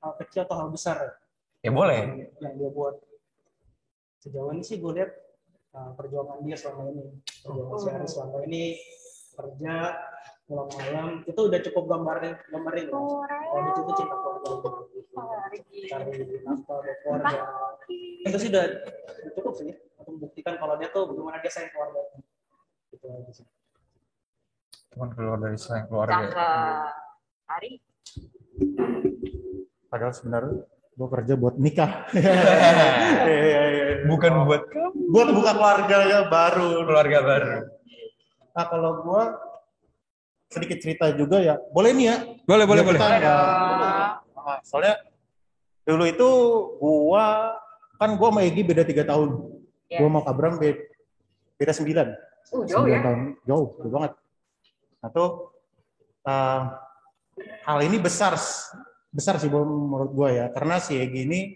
[0.00, 0.96] hal kecil atau hal besar?
[1.60, 2.32] Ya, boleh.
[2.40, 2.96] Yang dia buat.
[4.24, 5.12] Sejauh ini sih gue lihat
[5.76, 7.04] uh, perjuangan dia selama ini.
[7.44, 8.80] Perjuangan si Aris selama ini
[9.36, 9.74] kerja
[10.48, 11.08] pulang malam.
[11.28, 12.88] Itu udah cukup gambarin gambarin.
[12.88, 12.96] Ya.
[12.96, 14.48] kalau itu cinta keluarga
[14.88, 15.16] gitu.
[15.84, 16.16] cari
[16.48, 17.38] nafkah buat keluarga.
[18.24, 18.64] Itu sih udah
[19.36, 19.68] cukup sih.
[20.00, 22.00] Untuk membuktikan kalau dia tuh bagaimana dia sayang keluarga.
[22.88, 23.55] Gitu aja sih
[24.96, 26.40] cuman keluar dari selain keluarga Cakep.
[27.52, 27.72] Ari.
[29.92, 30.64] Padahal sebenarnya
[30.96, 32.08] gue kerja buat nikah.
[34.08, 34.62] bukan buat
[35.12, 36.88] buat buka keluarga ya baru.
[36.88, 37.52] keluarga baru
[38.56, 39.22] Nah kalau gue
[40.48, 42.16] sedikit cerita juga ya, boleh nih ya?
[42.48, 43.00] boleh boleh boleh.
[43.02, 44.96] Nah, soalnya
[45.84, 46.28] dulu itu
[46.78, 47.52] gua
[47.98, 49.42] kan gua sama Egi beda tiga tahun.
[49.90, 50.00] Ya.
[50.00, 50.80] Gua sama Kabram beda,
[51.58, 52.06] beda sembilan.
[52.54, 53.04] Uh, jauh Sembilan ya.
[53.04, 53.20] tahun.
[53.42, 54.12] Jauh, jauh banget.
[55.06, 55.54] Nah tuh
[56.26, 56.62] eh,
[57.62, 58.34] hal ini besar,
[59.14, 61.54] besar sih menurut gua ya, karena si Egi ini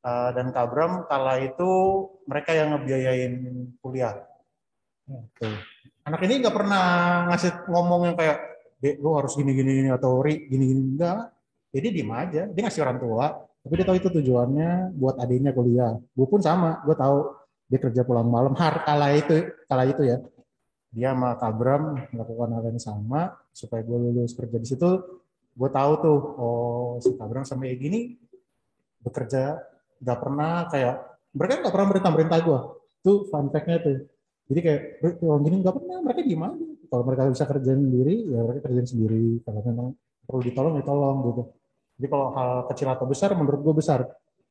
[0.00, 1.68] eh, dan Kabram kala itu
[2.24, 3.34] mereka yang ngebiayain
[3.84, 4.24] kuliah.
[5.36, 5.52] Tuh.
[6.08, 6.84] Anak ini nggak pernah
[7.28, 8.40] ngasih ngomong yang kayak,
[8.80, 11.28] Dek, lu harus gini-gini atau Ri, gini-gini enggak.
[11.76, 15.92] Jadi diem aja, dia ngasih orang tua, tapi dia tahu itu tujuannya buat adiknya kuliah.
[16.16, 17.36] Gue pun sama, gue tahu
[17.68, 18.56] dia kerja pulang malam.
[18.56, 20.16] Har kala itu, kala itu ya,
[20.92, 24.90] dia sama Kabram melakukan hal yang sama supaya gue lulus kerja di situ.
[25.52, 28.00] Gue tahu tuh, oh si Kabram sama Egi ini
[29.00, 29.56] bekerja
[30.04, 30.96] nggak pernah kayak
[31.32, 32.58] mereka nggak pernah merintah merintah gue.
[33.00, 34.04] Tuh fun fact-nya tuh.
[34.52, 34.82] Jadi kayak
[35.24, 36.66] orang gini nggak pernah, mereka diem aja.
[36.92, 39.24] Kalau mereka bisa kerjain sendiri, ya mereka kerjain sendiri.
[39.48, 39.88] Kalau memang
[40.28, 41.42] perlu ditolong, ditolong gitu.
[41.96, 44.04] Jadi kalau hal kecil atau besar, menurut gue besar.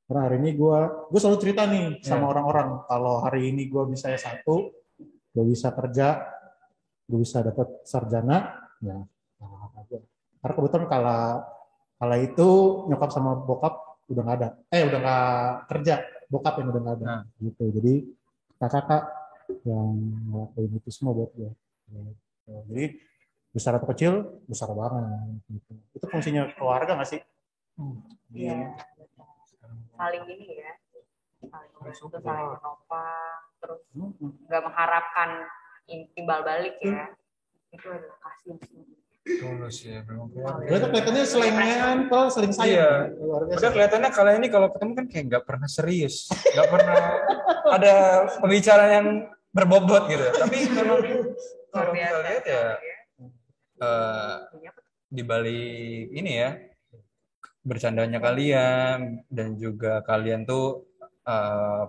[0.10, 4.10] Karena hari ini gue, gue selalu cerita nih sama orang-orang, kalau hari ini gue bisa
[4.12, 4.44] S1,
[5.32, 6.08] gue bisa kerja,
[7.08, 9.00] gue bisa dapat sarjana, ya.
[10.42, 11.18] Karena kebetulan kala
[12.02, 12.50] kala itu
[12.90, 15.30] nyokap sama bokap udah nggak ada, eh udah nggak
[15.72, 15.96] kerja,
[16.28, 17.24] bokap yang udah nggak ada, Nah.
[17.40, 17.64] gitu.
[17.72, 17.94] Jadi
[18.60, 19.04] kakak-kakak
[19.68, 19.92] yang
[20.32, 21.52] ngelakuin itu semua buat gue.
[21.92, 22.52] Gitu.
[22.72, 22.86] Jadi
[23.52, 24.14] besar atau kecil
[24.48, 25.40] besar banget.
[25.48, 25.72] Gitu.
[25.96, 27.22] Itu fungsinya keluarga nggak sih?
[28.34, 28.76] Iya.
[29.96, 30.74] Saling ini ya.
[31.42, 33.82] Saling membantu, saling menopang, terus
[34.50, 35.30] nggak mengharapkan
[36.18, 37.14] timbal balik ya.
[37.72, 38.84] Itu adalah kasih sih.
[39.22, 42.74] tulus ya belum keluarga Berarti kelihatannya selain nempel, saling sayang.
[42.74, 43.22] Iya.
[43.22, 43.70] Luar biasa.
[43.70, 47.02] Kelihatannya kalian ini kalau ketemu kan kayak nggak pernah serius, nggak pernah
[47.70, 47.94] ada
[48.42, 49.08] pembicaraan yang
[49.54, 50.26] berbobot gitu.
[50.26, 51.06] Tapi memang
[51.70, 52.98] kalau kita lihat ya ya.
[53.78, 54.36] eh,
[55.06, 56.50] di balik ini ya
[57.62, 60.90] bercandanya kalian dan juga kalian tuh
[61.30, 61.84] eh,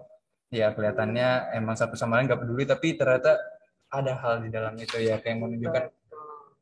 [0.52, 3.40] ya kelihatannya emang satu sama lain nggak peduli tapi ternyata
[3.88, 5.88] ada hal di dalam itu ya kayak menunjukkan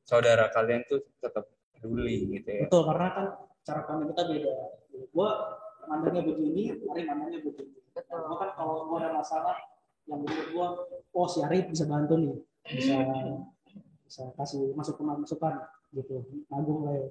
[0.07, 2.61] saudara kalian tuh tetap peduli gitu ya.
[2.71, 3.27] betul karena kan
[3.67, 4.55] cara pandang kita beda.
[5.11, 5.31] Gue
[5.87, 7.79] mandangnya begini Ari mandangnya begini.
[7.91, 8.19] Betul.
[8.31, 9.57] gue kan kalau gue ada masalah
[10.07, 10.67] yang menurut gua
[11.15, 12.35] oh si Arif bisa bantu nih
[12.67, 12.97] bisa
[14.07, 15.55] bisa kasih masukan masukan
[15.95, 16.23] gitu.
[16.51, 17.07] Agung lah ya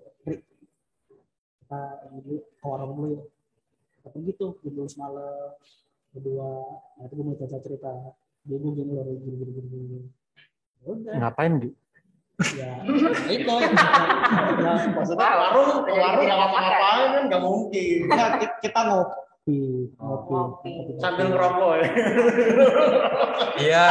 [1.59, 1.81] kita
[2.15, 3.23] ini ke warung dulu ya.
[4.07, 5.55] Apa gitu gitu semalam
[6.11, 6.49] berdua
[6.95, 7.89] nah itu gue mau cerita cerita
[8.41, 9.99] dia gue gini loh gini gini gini gini
[10.79, 11.69] Ya udah Ngapain di?
[12.55, 17.97] ya ya itu ya, Maksudnya warung, warung tidak nggak ngapa-ngapain kan nggak mungkin.
[18.39, 19.51] Ki- kita ngopi
[19.99, 20.71] ngopi Ngopi.
[20.97, 21.87] Sambil ngerokok ya.
[23.59, 23.87] Iya.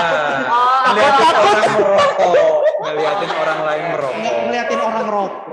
[0.88, 2.34] Ngeliatin orang merokok.
[2.80, 4.16] Ngeliatin orang lain merokok.
[4.16, 5.44] Nge- ngeliatin orang rokok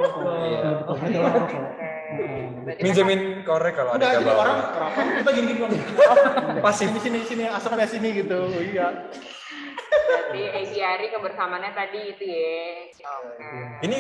[2.65, 4.58] Berarti Minjemin korek kalau ada Udah jadi orang
[5.21, 5.78] kita gini gini.
[6.65, 6.88] Pasif.
[6.89, 8.39] Sini sini sini asapnya sini gitu.
[8.49, 8.88] Iya.
[10.06, 12.65] Berarti ACRI kebersamaannya tadi itu ya.
[13.06, 13.51] Oke.
[13.86, 13.97] Ini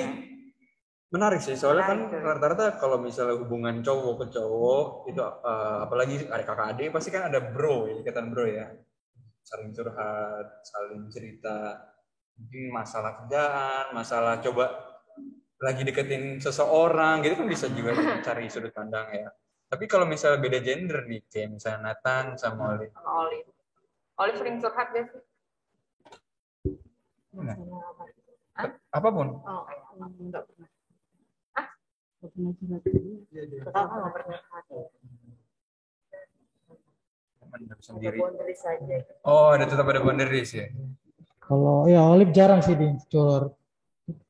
[1.13, 6.15] menarik sih soalnya kan Menarik, rata-rata kalau misalnya hubungan cowok ke cowok itu eh, apalagi
[6.27, 8.67] adik kakak adik pasti kan ada bro ya ikatan bro ya
[9.45, 11.77] saling curhat saling cerita
[12.35, 14.65] mungkin masalah kerjaan masalah coba
[15.55, 19.29] lagi deketin seseorang gitu kan bisa juga cari sudut pandang ya
[19.65, 23.49] tapi kalau misalnya beda gender nih kayak misalnya Nathan sama Oli Sama Olive.
[24.15, 25.21] Olive sering curhat gak sih?
[28.55, 28.71] Apa?
[28.71, 29.63] apa pun Oh,
[29.99, 30.69] enggak pernah.
[31.51, 31.67] Hah?
[32.23, 34.13] Enggak pernah curhat.
[34.15, 34.89] Pernah curhat.
[37.45, 38.97] Pendam Ada sendiri boundaries aja.
[39.23, 40.67] oh ada tetap ada boundaries ya
[41.39, 43.55] Kalau ya Olive jarang sih di curhat.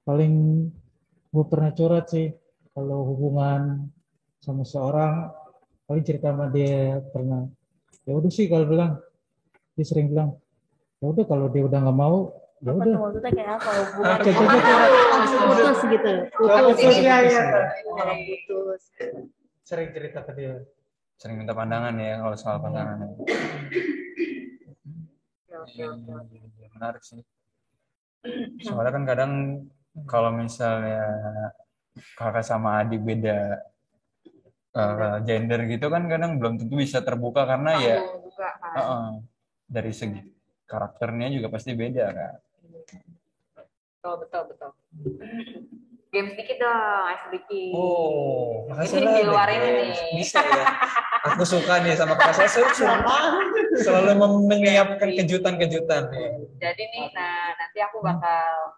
[0.06, 0.34] Paling
[1.36, 2.32] gue pernah curhat sih
[2.72, 3.92] kalau hubungan
[4.40, 5.36] sama seorang
[5.84, 7.52] paling cerita sama dia pernah.
[8.08, 9.04] Ya udah sih kalau bilang
[9.76, 10.40] dia sering bilang
[11.04, 12.32] ya udah kalau dia udah nggak mau
[12.64, 13.70] ya udah maksudnya kayak apa?
[13.84, 14.90] Hubungan Coba curhat.
[15.12, 16.12] langsung putus gitu.
[16.40, 17.44] Putus, iya, iya.
[17.92, 18.82] Orang putus.
[19.66, 20.56] sering cerita ke dia.
[21.16, 23.08] sering minta pandangan ya kalau soal pasangan ya.
[25.64, 26.36] Oke, oke, oke.
[26.60, 27.24] Iya, menarik sih.
[28.68, 29.32] Soalnya kan kadang
[30.04, 31.00] kalau misalnya
[32.20, 33.64] kakak sama adik beda
[34.76, 38.76] eh, gender gitu kan kadang belum tentu bisa terbuka karena ya juga kan.
[38.76, 39.10] eh, eh,
[39.72, 40.20] dari segi
[40.68, 42.34] karakternya juga pasti beda kan.
[44.04, 44.70] Betul, betul, betul.
[46.14, 47.72] Game sedikit dong, ice sedikit.
[47.76, 50.16] Oh, Ini di luar ini nih.
[50.16, 50.68] Bisa ya.
[51.34, 53.04] Aku suka nih sama kakak saya selalu,
[53.82, 54.12] selalu
[54.46, 56.30] menyiapkan kejutan-kejutan nih.
[56.62, 58.78] Jadi nih, nah nanti aku bakal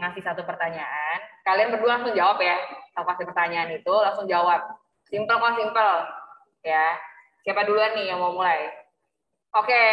[0.00, 1.18] ngasih satu pertanyaan.
[1.44, 2.56] Kalian berdua langsung jawab ya.
[2.96, 4.60] Aku kasih pertanyaan itu, langsung jawab.
[5.08, 5.92] Simple kok, simple.
[6.64, 6.96] Ya.
[7.42, 8.70] Siapa duluan nih yang mau mulai?
[9.52, 9.84] Oke,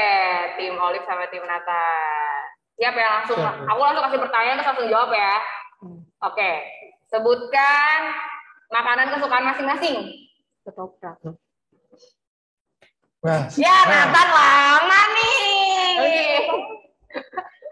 [0.56, 1.88] tim Olive sama tim Nata.
[2.80, 3.40] Siap ya langsung.
[3.44, 3.68] Siap.
[3.68, 5.36] Aku langsung kasih pertanyaan terus langsung jawab ya.
[6.24, 6.52] Oke.
[7.10, 8.00] Sebutkan
[8.72, 9.98] makanan kesukaan masing-masing.
[10.64, 11.18] Ketoprak.
[13.20, 16.79] Wah, Ya, Nathan lama nih.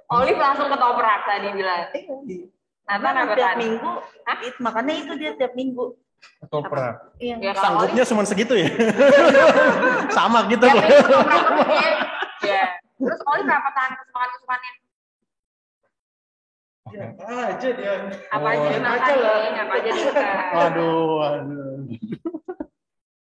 [0.08, 1.92] Olive langsung ketoprak tadi bilang.
[2.88, 3.68] Nathan apa tiap tadi?
[3.68, 3.92] minggu,
[4.24, 4.38] Hah?
[4.40, 5.92] it, makanya itu dia tiap minggu.
[6.40, 6.96] ketoprak.
[7.20, 7.36] Iya.
[7.38, 8.70] Ya Sanggupnya cuma segitu ya.
[10.18, 10.84] Sama gitu tiap loh.
[11.68, 11.92] ya.
[12.42, 12.64] Ya.
[12.96, 14.74] Terus Olive apa tahan kesukaan kesukaannya?
[16.88, 17.04] Oke.
[17.28, 17.94] aja dia.
[18.32, 18.80] Apa Oh, aja nih?
[19.60, 20.38] Apa aja dimakan?
[20.56, 21.76] Waduh, waduh.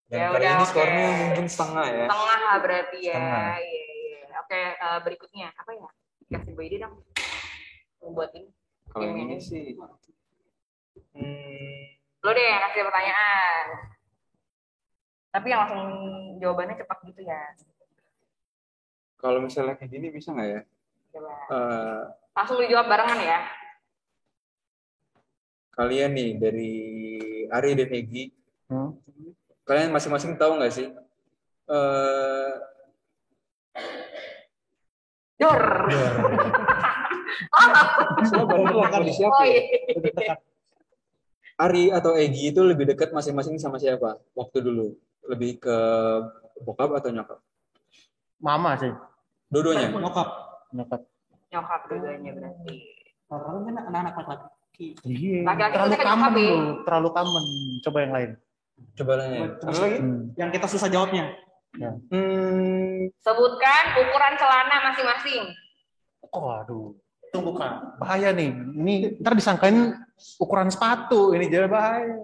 [0.05, 2.05] Dan Ya kali udah, ini skornya mungkin setengah ya.
[2.05, 3.15] Tengah lah berarti ya.
[3.15, 3.47] Setengah.
[3.57, 4.19] Iya, iya.
[4.43, 5.89] Oke, eh, berikutnya apa ya?
[6.25, 6.95] Kasih Bu ide dong.
[8.01, 8.49] Buat ini.
[8.89, 9.37] Kalau ini ini.
[9.41, 9.75] sih,
[11.13, 11.81] hmm,
[12.21, 13.65] Lo deh yang kasih pertanyaan.
[15.29, 15.83] Tapi yang langsung
[16.39, 17.41] jawabannya cepat gitu ya.
[19.15, 20.61] kalau misalnya kayak gini bisa nggak ya?
[21.09, 21.33] Coba.
[21.49, 22.01] Eh,
[22.35, 23.39] Langsung dijawab barengan ya.
[25.73, 26.73] kalian nih dari
[27.51, 28.31] Ari dan Egi,
[28.71, 28.95] Hmm.
[29.65, 30.87] kalian masing-masing tahu nggak sih?
[35.35, 35.63] Eh Dur.
[39.11, 39.61] siapa Oh ya?
[40.15, 40.35] iya.
[41.55, 44.19] Ari atau Egi itu lebih dekat masing-masing sama siapa?
[44.35, 44.95] Waktu dulu
[45.27, 45.77] lebih ke
[46.63, 47.39] bokap atau nyokap?
[48.43, 48.91] Mama sih.
[49.47, 49.91] Dua-duanya.
[49.91, 50.27] Nyokap.
[50.75, 51.01] Nyokap.
[51.51, 52.75] Nyokap dua-duanya berarti.
[53.31, 54.87] Kalau kan anak-anak laki-laki.
[55.07, 55.47] Iya.
[55.47, 56.43] Terlalu nyokap, ya.
[56.43, 57.45] lu, terlalu common.
[57.83, 58.31] Coba yang lain.
[58.99, 59.11] Coba.
[59.15, 59.97] Ada lagi?
[60.03, 60.21] Hmm.
[60.35, 61.44] Yang kita susah jawabnya.
[61.77, 65.43] Hmm, Sebutkan ukuran celana masing-masing.
[66.31, 66.95] Oh, aduh.
[67.29, 68.47] Tunggu kak, bahaya nih.
[68.53, 69.91] Ini ntar disangkain
[70.39, 71.35] ukuran sepatu.
[71.35, 72.15] Ini jadi bahaya.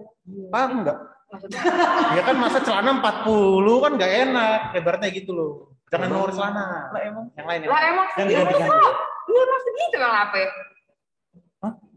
[0.48, 0.98] Paham nggak?
[1.28, 1.60] Maksudnya
[2.16, 4.58] Ya kan masa celana 40 kan nggak enak.
[4.72, 5.52] Lebarnya gitu loh.
[5.92, 6.88] Jangan nomor celana.
[6.88, 7.24] Lah emang.
[7.36, 7.68] Yang lain ya.
[7.68, 8.72] lah emang Yang segitu diganti-ganti.
[8.72, 8.96] kok.
[9.22, 10.42] Iya emang segitu yang lape.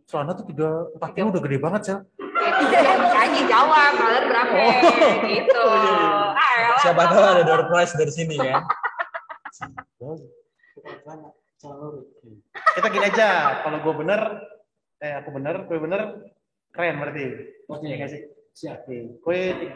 [0.06, 2.00] Celana tuh tiga empat puluh udah gede banget sel.
[2.66, 4.56] Ya, itu aja jawab kalian berapa
[5.28, 5.64] gitu.
[6.36, 6.80] Ah, elah.
[6.84, 8.36] siapa tahu ada door prize dari sini
[11.66, 12.00] selalu.
[12.76, 13.30] Kita gini aja,
[13.64, 14.22] kalau gue bener,
[15.00, 16.02] eh aku bener, gue bener,
[16.76, 17.26] keren berarti.
[17.72, 17.88] Oke.
[17.88, 18.22] Iya nggak sih?
[18.56, 18.88] Siap.
[19.24, 19.40] Gue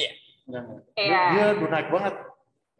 [0.00, 0.12] Iya.
[0.48, 0.82] Enggak, enggak.
[0.96, 1.22] Iya.
[1.30, 2.14] Dia udah naik banget.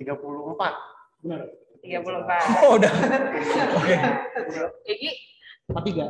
[0.00, 1.20] 34.
[1.20, 1.40] Benar.
[1.80, 2.64] 34.
[2.64, 2.92] Oh, udah.
[3.80, 3.96] Oke.
[4.84, 5.10] Egi,
[5.70, 6.06] Empat tiga.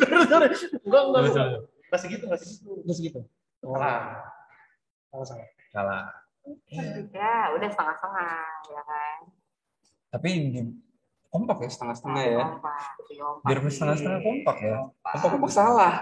[0.00, 0.48] Sorry, sorry.
[0.88, 1.20] Enggak, enggak.
[1.28, 1.48] Enggak.
[1.88, 2.70] Nggak segitu, nggak segitu.
[2.88, 3.20] Segitu.
[3.60, 4.24] Salah.
[5.12, 5.48] Salah salah.
[5.72, 6.02] Salah.
[7.12, 8.32] ya udah setengah-setengah
[8.72, 9.18] ya kan.
[10.16, 10.76] Tapi di-
[11.28, 12.40] kompak ya setengah-setengah ya.
[12.40, 13.44] Kompak, kompak.
[13.44, 14.76] Biar setengah-setengah kompak ya.
[14.80, 15.12] Salah.
[15.12, 15.92] Kompak-kompak salah.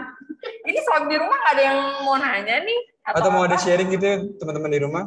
[0.42, 2.80] Ini soal di rumah nggak ada yang mau nanya nih?
[3.02, 3.62] Atau mau ada apa?
[3.62, 5.04] sharing gitu ya, teman-teman di rumah?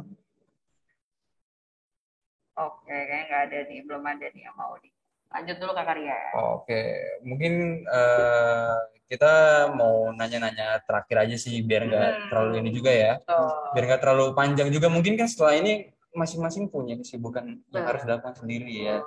[2.55, 4.91] Oke, kayaknya nggak ada nih, belum ada nih yang mau nih.
[5.36, 6.17] Lanjut dulu Kak Karya.
[6.55, 6.81] Oke,
[7.27, 8.75] mungkin eh,
[9.11, 9.33] kita
[9.75, 12.25] mau nanya-nanya terakhir aja sih biar nggak Hmm.
[12.31, 13.13] terlalu ini juga ya.
[13.27, 13.75] Tuh.
[13.75, 14.88] Biar nggak terlalu panjang juga.
[14.88, 17.88] Mungkin kan setelah ini masing-masing punya kesibukan yang Betul.
[17.91, 18.97] harus dilakukan sendiri ya.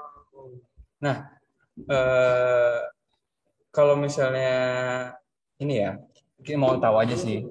[1.01, 1.17] Nah,
[1.81, 2.79] eh,
[3.73, 4.55] kalau misalnya
[5.57, 5.97] ini ya,
[6.43, 7.47] kita mau tahu aja sih.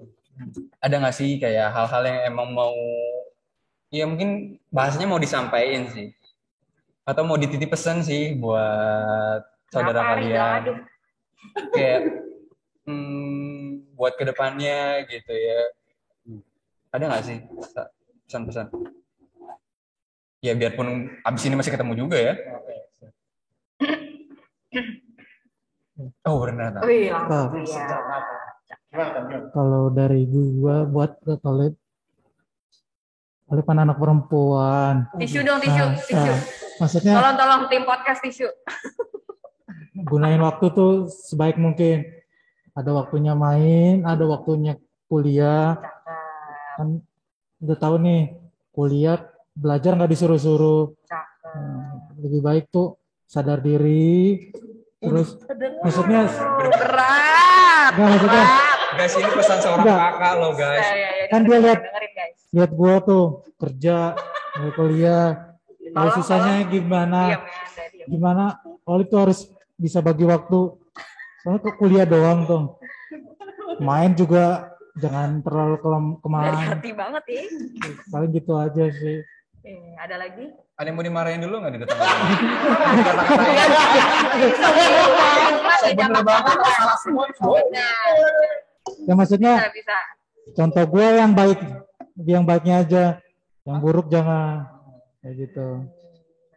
[0.80, 2.76] Ada nggak sih kayak hal-hal yang emang mau,
[3.90, 6.14] ya mungkin bahasanya mau disampaikan sih.
[7.08, 10.54] Atau mau dititip pesan sih buat saudara kalian.
[10.62, 10.78] aduh.
[11.72, 12.00] Kayak
[12.86, 15.62] hmm, buat ke depannya gitu ya.
[16.92, 17.38] Ada nggak sih
[18.28, 18.68] pesan-pesan?
[20.44, 22.34] Ya biarpun abis ini masih ketemu juga ya.
[26.30, 26.86] Oh Renata.
[26.86, 28.47] Wih, langsung Nah, ya.
[29.54, 31.74] Kalau dari gua buat ke toilet
[33.48, 35.08] oleh anak perempuan.
[35.16, 36.20] Tisu dong, tisu, Nah, tisu.
[36.20, 36.40] nah,
[36.84, 38.48] maksudnya Tolong, tolong tim podcast tisu.
[40.08, 42.04] gunain waktu tuh sebaik mungkin.
[42.78, 44.78] Ada waktunya main, ada waktunya
[45.10, 45.80] kuliah.
[46.78, 47.02] Kan
[47.64, 48.38] udah tahu nih,
[48.70, 49.18] kuliah
[49.58, 50.94] belajar nggak disuruh-suruh.
[51.10, 54.52] Nah, lebih baik tuh sadar diri.
[55.02, 55.40] Terus
[55.82, 57.92] maksudnya Berat.
[57.96, 58.44] Nggak, maksudnya
[58.98, 60.00] Guys ini pesan seorang Enggak.
[60.10, 60.82] kakak loh Ya, guys.
[60.82, 61.84] ya, ya, Kan dia dengerin, lihat-
[62.50, 63.24] lihat gua tuh
[63.56, 63.98] kerja,
[64.56, 65.28] mau kuliah.
[65.88, 66.72] Kalau susahnya tolong.
[66.72, 67.20] gimana?
[67.28, 68.08] Diam ya, diam.
[68.10, 68.44] Gimana?
[68.84, 69.40] Oli tuh harus
[69.76, 70.60] bisa bagi waktu.
[71.40, 72.64] Soalnya ke kuliah doang tuh.
[73.80, 76.58] Main juga jangan terlalu kelam Dari ke mana.
[76.68, 77.44] hati banget ya.
[78.10, 79.18] Paling gitu aja sih.
[79.62, 80.50] Eh, ada lagi?
[80.74, 81.98] Ada yang mau dimarahin dulu nggak di depan?
[85.88, 86.56] Bener banget.
[86.74, 87.26] salah semua.
[89.08, 89.98] Ya maksudnya Bisa, bisa.
[90.56, 91.60] contoh gue yang baik,
[92.24, 93.04] yang baiknya aja,
[93.68, 94.68] yang buruk jangan.
[95.24, 95.68] Kayak gitu.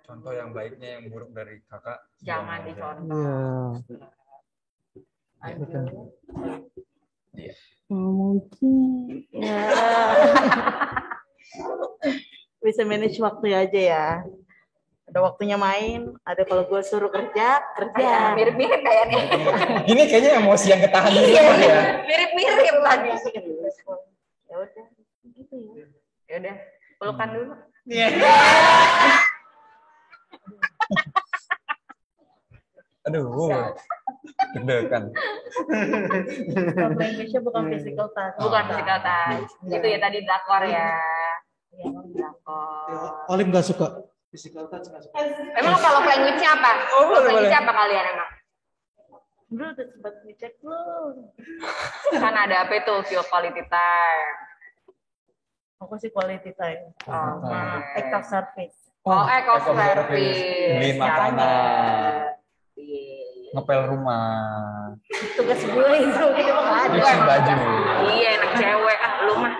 [0.06, 1.98] Contoh yang baiknya yang buruk dari kakak.
[2.22, 3.14] Jangan dicontoh.
[3.14, 3.38] Iya.
[5.40, 5.70] Lanjut.
[7.90, 8.74] Hmm, mungkin
[9.34, 9.60] ya
[12.64, 14.06] bisa manage waktu aja ya
[15.10, 19.22] ada waktunya main ada kalau gue suruh kerja kerja mirip-mirip kayaknya.
[19.90, 21.80] Ini kayaknya emosi yang ketahan dulu Iya, ya.
[22.06, 23.10] mirip-mirip tadi.
[24.50, 24.86] ya udah
[25.34, 25.86] gitu ya
[26.30, 26.54] Ya udah,
[27.02, 27.52] pelukan dulu.
[33.02, 33.26] Aduh,
[34.54, 35.10] deg-degan.
[36.94, 39.50] Language-nya bukan physical touch Bukan physical touch.
[39.66, 40.94] Itu ya tadi drakor ya.
[41.74, 43.26] Iya, drakor.
[43.26, 44.06] Olim gak suka.
[44.30, 45.18] Physical touch nggak suka.
[45.58, 46.70] Emang kalau language-nya apa?
[46.94, 47.60] Oh, language boleh.
[47.66, 48.30] apa kalian emang?
[49.50, 51.14] Bro, udah sempat ngecek belum?
[52.14, 52.94] Kan ada apa itu?
[53.10, 54.34] Feel quality time.
[55.82, 56.94] Aku sih quality time.
[57.10, 58.76] Oh, Sama act of service.
[59.02, 60.38] Oh, eco Eco service.
[60.78, 62.38] Beliin Ya, makanan.
[62.78, 63.50] Iya.
[63.58, 64.30] Ngepel rumah.
[65.34, 66.24] Tugas gue itu.
[66.94, 67.54] Cuci baju.
[68.06, 68.98] Iya, enak cewek.
[69.02, 69.54] Ah, lu mah.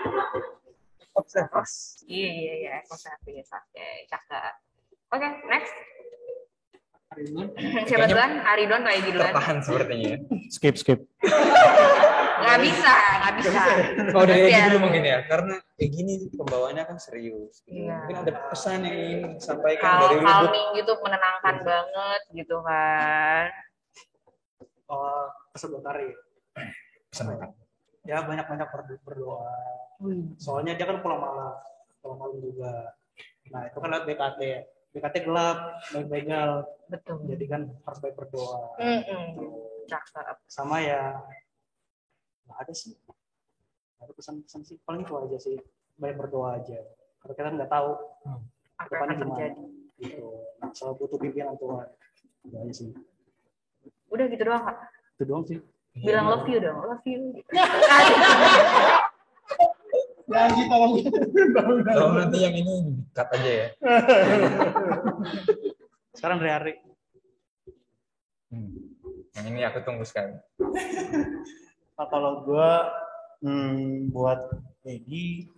[1.21, 2.01] Observas.
[2.09, 2.71] Iya, iya, iya.
[2.81, 3.49] Eco service.
[3.53, 4.53] Oke, cakep.
[5.13, 5.73] Oke, next.
[7.91, 8.39] Siapa duluan?
[8.41, 9.35] Aridon Egi duluan?
[9.35, 10.17] Tertahan sepertinya ya.
[10.47, 10.99] Skip, skip.
[12.41, 13.61] Nggak bisa, nggak bisa.
[14.15, 14.81] Oh dari Egi Nanti dulu ya.
[14.81, 17.61] mungkin ya, karena Egi ini pembawaannya kan serius.
[17.67, 17.83] gitu.
[17.85, 17.99] Iya.
[18.07, 23.45] Mungkin ada pesan yang ingin disampaikan Kalau dari calming gitu menenangkan banget gitu kan.
[24.87, 26.09] Oh, pesan buat Ari.
[27.11, 27.45] Pesan apa?
[28.01, 29.53] Ya banyak-banyak berdo- berdoa.
[30.41, 31.53] Soalnya dia kan pulang malam,
[32.01, 32.97] pulang malam juga.
[33.53, 34.41] Nah itu kan lewat BKT.
[34.91, 35.57] BKT gelap,
[35.93, 36.51] baik begal.
[36.89, 37.23] Betul.
[37.29, 38.75] Jadi kan harus baik berdoa.
[39.87, 40.37] Cakep.
[40.49, 41.21] Sama ya,
[42.49, 42.97] nggak ada sih.
[42.97, 44.77] Nggak ada pesan-pesan sih.
[44.81, 45.55] Paling itu aja sih.
[45.95, 46.81] Baik berdoa aja.
[47.21, 47.89] Karena kita nggak tahu
[48.81, 49.63] Apa yang akan terjadi?
[50.01, 50.25] Gitu.
[50.57, 51.87] Nah, selalu butuh pimpinan Tuhan.
[52.41, 52.89] Itu aja sih.
[54.09, 54.77] Udah gitu doang kak.
[55.15, 55.61] Itu doang sih.
[55.91, 57.35] Bilang love you dong, love you.
[60.31, 60.93] Janji tolong.
[61.83, 63.67] Kalau nanti yang ini cut aja ya.
[66.15, 66.73] Sekarang dari Ari.
[68.51, 68.71] Hmm.
[69.35, 70.39] Yang ini aku tunggu sekali.
[71.99, 72.71] Nah, kalau gue
[73.43, 74.39] hmm, buat
[74.87, 75.51] Egi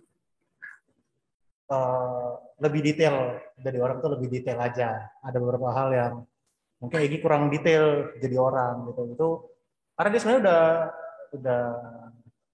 [1.70, 5.14] eh, lebih detail dari orang tuh lebih detail aja.
[5.22, 6.14] Ada beberapa hal yang
[6.82, 9.02] mungkin Egi kurang detail jadi orang gitu.
[9.14, 9.28] Itu
[9.94, 10.62] karena dia sebenarnya udah
[11.34, 11.62] udah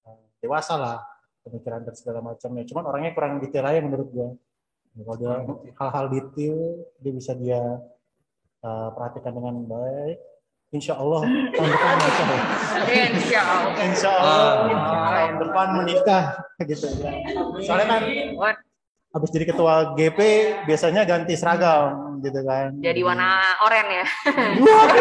[0.09, 0.99] eh, dewasa lah
[1.45, 2.64] pemikiran dan segala macamnya.
[2.68, 4.28] Cuman orangnya kurang detail aja menurut gue.
[4.91, 5.32] Kalau dia
[5.80, 6.57] hal-hal detail
[7.01, 7.61] dia bisa dia
[8.64, 10.18] eh, perhatikan dengan baik.
[10.70, 12.28] Insya Allah tahun depan menikah.
[12.30, 13.05] ya.
[13.11, 13.72] Insya Allah.
[13.82, 14.51] Insya Allah
[15.11, 16.24] tahun depan menikah
[16.62, 17.11] gitu ya.
[17.66, 18.03] Soalnya kan
[19.11, 20.18] habis jadi ketua GP
[20.70, 22.77] biasanya ganti seragam gitu kan.
[22.79, 24.09] Jadi warna oranye ya.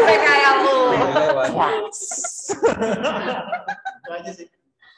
[0.04, 0.78] Kayak lu.
[4.00, 4.48] Itu aja sih.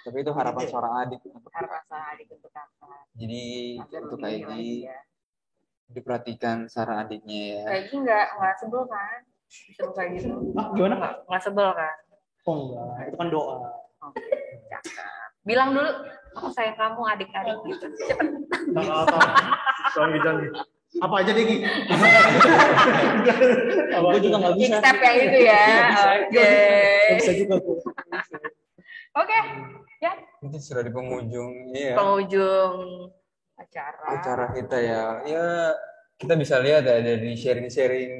[0.01, 1.19] Tapi itu harapan seorang adik.
[1.53, 3.05] Rasa adik untuk kakak.
[3.17, 3.43] Jadi
[4.01, 4.97] untuk lagi ya.
[5.91, 7.63] diperhatikan secara adiknya ya.
[7.67, 9.19] Kayak gini nggak nggak sebel kan?
[9.51, 10.31] Disuruh kayak gitu.
[10.55, 10.95] Ah, gimana?
[10.95, 11.95] Nggak nggak sebel kan?
[12.47, 13.55] Oh enggak, itu kan doa.
[14.01, 14.25] Oke,
[14.71, 15.05] cakep.
[15.45, 15.91] Bilang dulu,
[16.33, 17.85] aku sayang kamu adik-adik gitu.
[18.09, 18.27] Cepet.
[18.73, 19.19] Apa?
[19.93, 20.47] Soalnya janji.
[20.99, 21.45] Apa aja deh?
[23.95, 24.75] Gue juga nggak bisa.
[24.83, 25.63] step yang itu ya.
[26.27, 26.51] Oke.
[27.15, 27.77] Bisa juga gue.
[29.15, 29.39] Oke.
[30.01, 31.93] Ya, Ini sudah di penghujung ya.
[31.93, 32.73] penghujung
[33.53, 34.01] acara.
[34.17, 35.03] Acara kita ya.
[35.23, 35.45] Ya
[36.17, 38.13] kita bisa lihat ya dari sharing-sharing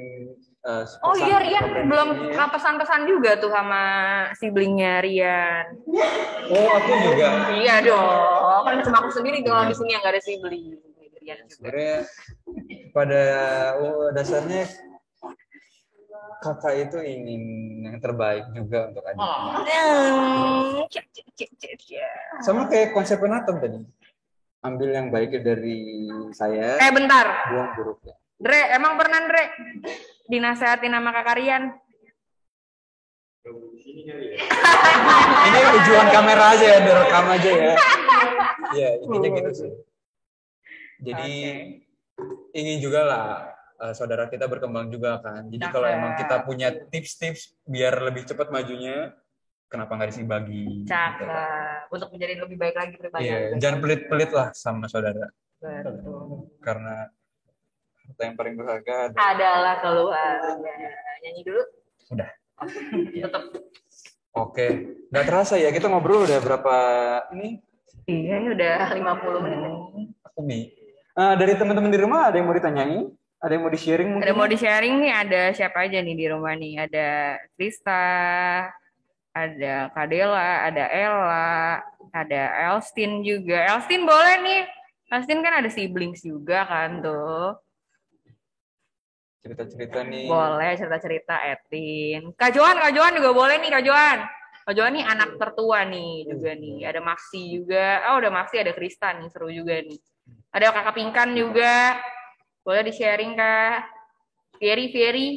[0.62, 2.46] eh, Oh iya, Rian belum ya.
[2.46, 3.82] pesan-pesan juga tuh sama
[4.38, 5.74] siblingnya Rian.
[6.54, 7.50] Oh aku juga.
[7.50, 10.78] Iya dong, kan cuma aku sendiri kalau di sini yang nggak ada sibling.
[11.22, 11.34] Juga.
[11.46, 11.94] Sebenarnya
[12.90, 13.22] pada
[13.78, 14.66] oh, dasarnya
[16.42, 17.42] kakak itu ingin
[17.86, 19.22] yang terbaik juga untuk adik.
[20.90, 21.78] Cek.
[22.42, 23.78] Sama kayak konsep penatom tadi.
[24.62, 28.14] Ambil yang baik dari saya, Eh bentar, buang buruknya.
[28.38, 29.50] Dre, emang pernah Dre
[30.30, 31.64] dinasehatin sama kakak Rian?
[35.42, 37.74] Ini tujuan kamera aja ya, direkam aja ya.
[38.70, 39.70] Iya, intinya gitu sih.
[41.02, 41.32] Jadi
[42.54, 43.24] ingin juga lah
[43.82, 45.50] eh, saudara kita berkembang juga kan.
[45.50, 49.10] Jadi kalau emang kita punya tips-tips biar lebih cepat majunya,
[49.66, 50.86] kenapa nggak disih bagi?
[50.86, 51.18] gitu kan.
[51.18, 51.90] Cakep.
[51.90, 53.26] Untuk menjadi lebih baik lagi pribadi.
[53.26, 55.26] Iya, jangan pelit-pelit lah sama saudara.
[55.58, 56.52] Betul.
[56.62, 57.10] Karena
[58.02, 59.16] harta yang paling berharga ada.
[59.18, 60.72] Adalah keluarga.
[61.22, 61.62] Nyanyi dulu.
[62.14, 62.30] Udah.
[63.26, 63.44] Tetap.
[64.32, 64.66] Oke,
[65.12, 66.74] nggak terasa ya kita ngobrol udah berapa
[67.36, 67.60] ini?
[68.08, 69.72] Iya, ini udah 50 menit.
[70.24, 70.81] Aku nih.
[71.12, 73.04] Eh, dari teman-teman di rumah ada yang mau ditanyain?
[73.42, 74.24] Ada yang mau di-sharing mungkin?
[74.24, 76.88] Ada mau di-sharing nih, ada siapa aja nih di rumah nih?
[76.88, 77.08] Ada
[77.52, 78.04] Krista,
[79.36, 81.84] ada Kadela, ada Ella,
[82.16, 82.42] ada
[82.72, 83.60] Elstin juga.
[83.76, 84.62] Elstin boleh nih.
[85.12, 87.60] Elstin kan ada siblings juga kan tuh.
[89.44, 90.32] Cerita-cerita nih.
[90.32, 92.32] Boleh cerita-cerita Etin.
[92.32, 94.18] Kak Joan, Kak Joan juga boleh nih Kak Joan.
[94.64, 96.88] Kak Joan nih anak tertua nih juga nih.
[96.88, 98.00] Ada Maxi juga.
[98.14, 100.00] Oh, ada Maxi, ada Krista nih, seru juga nih.
[100.52, 101.96] Ada Kakak Pingkan juga.
[102.60, 103.88] Boleh di-sharing Kak.
[104.60, 105.28] Fieri, Fieri.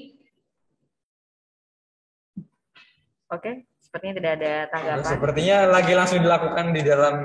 [3.34, 5.12] Oke, sepertinya tidak ada tanggapan.
[5.18, 7.16] Sepertinya lagi langsung dilakukan di dalam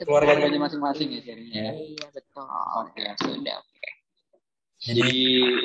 [0.00, 0.32] keluarga.
[0.32, 1.60] Keluarganya masing-masing ya sharingnya.
[1.60, 1.72] ya.
[1.76, 2.46] Iya, betul.
[2.80, 3.58] Oke, sudah.
[4.82, 5.10] Jadi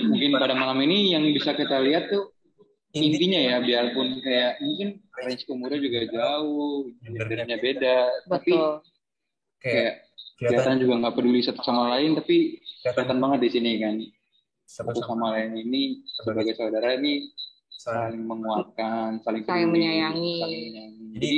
[0.05, 2.29] mungkin pada malam ini yang bisa kita lihat tuh
[2.93, 7.97] intinya ya biarpun kayak mungkin range umurnya juga jauh, gendernya beda,
[8.29, 8.71] tapi Betul.
[9.57, 9.93] Kayak kayak
[10.37, 13.95] kelihatan kelihatan juga nggak peduli satu sama lain, tapi kelihatan banget di sini kan
[14.67, 17.31] satu sama sama lain ini sebagai saudara ini
[17.71, 20.35] saling menguatkan, saling Saling peduli, menyayangi.
[20.41, 21.07] saling menyayangi.
[21.17, 21.33] Jadi,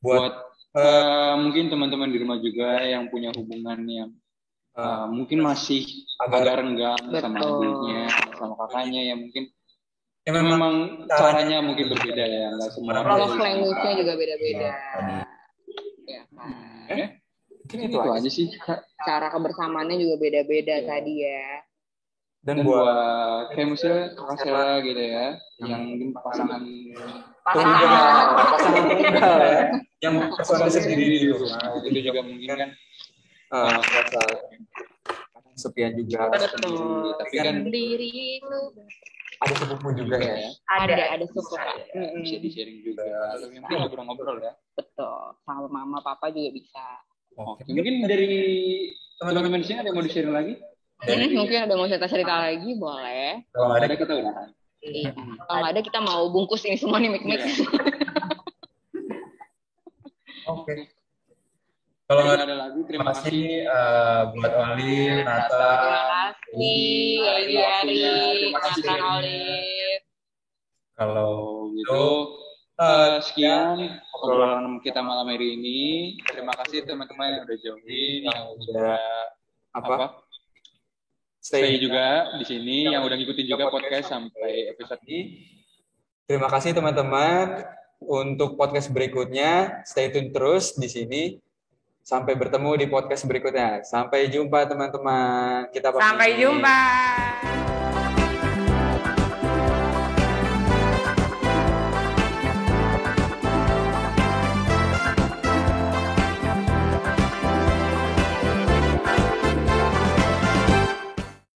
[0.00, 0.34] buat buat
[0.80, 4.10] eh, mungkin teman-teman di rumah juga yang punya hubungan yang
[4.76, 5.84] eh, mungkin masih
[6.20, 8.02] Agak- agak renggang sama adiknya,
[8.36, 9.44] sama kakaknya ya mungkin
[10.20, 10.74] ya memang, memang
[11.08, 13.40] caranya mungkin berbeda ya, nggak semua Love bisa.
[13.40, 14.68] language-nya juga beda-beda.
[16.10, 16.88] Ya kan.
[16.90, 17.19] Eh,
[17.70, 18.46] mungkin itu aja sih.
[18.56, 18.82] Kak.
[19.00, 21.62] Cara kebersamaannya juga beda-beda tadi ya.
[22.40, 25.26] dan Dan buat buat kayak misalnya kakak saya gitu ya,
[25.60, 26.62] yang mungkin pasangan
[27.40, 28.26] Pasangan.
[28.48, 29.56] pasangan tunggal ya,
[30.00, 32.70] yang personal sendiri di rumah itu juga mungkin kan
[33.50, 34.20] eh, merasa
[35.52, 36.48] kesepian juga Betul.
[36.48, 38.08] sendiri, tapi kan Sendiri
[38.40, 38.58] itu
[39.40, 40.48] ada sepupu juga ya.
[40.68, 41.60] ada ada suka.
[42.20, 43.04] bisa di sharing juga,
[43.36, 44.52] tapi mungkin ngobrol-ngobrol ya.
[44.72, 45.36] Betul.
[45.44, 46.86] Sama mama papa juga bisa.
[47.40, 48.28] Oke, mungkin dari
[49.16, 50.54] teman-teman di sini ada yang mau di sharing lagi?
[51.00, 53.40] Hmm, mungkin ada mau cerita-cerita lagi boleh.
[53.56, 54.34] Kalau nggak ada Ada kita udah.
[54.80, 55.10] Iya.
[55.16, 57.40] Kalau nggak ada kita mau bungkus ini semua nih mik-mik.
[60.52, 60.92] Oke.
[62.04, 68.02] Kalau Kalau nggak ada lagi, terima kasih eh, buat Oli, Nata, Terima kasih, Oli Ari,
[68.34, 68.82] Terima kasih.
[68.82, 70.02] Nathan Olive.
[70.98, 71.32] kalau
[71.70, 72.04] Gitu.
[72.80, 75.80] Eh, sekian obrolan kita malam hari ini.
[76.24, 78.96] Terima kasih teman-teman yang udah join, yang udah
[79.76, 80.24] apa?
[81.44, 85.44] Stay juga di sini, yang udah ngikutin juga podcast sampai episode ini.
[86.24, 87.68] Terima kasih teman-teman
[88.00, 89.84] untuk podcast berikutnya.
[89.84, 91.22] Stay tune terus di sini.
[92.00, 93.84] Sampai bertemu di podcast berikutnya.
[93.84, 95.68] Sampai jumpa teman-teman.
[95.68, 96.00] Kita pamit.
[96.00, 96.80] Sampai jumpa.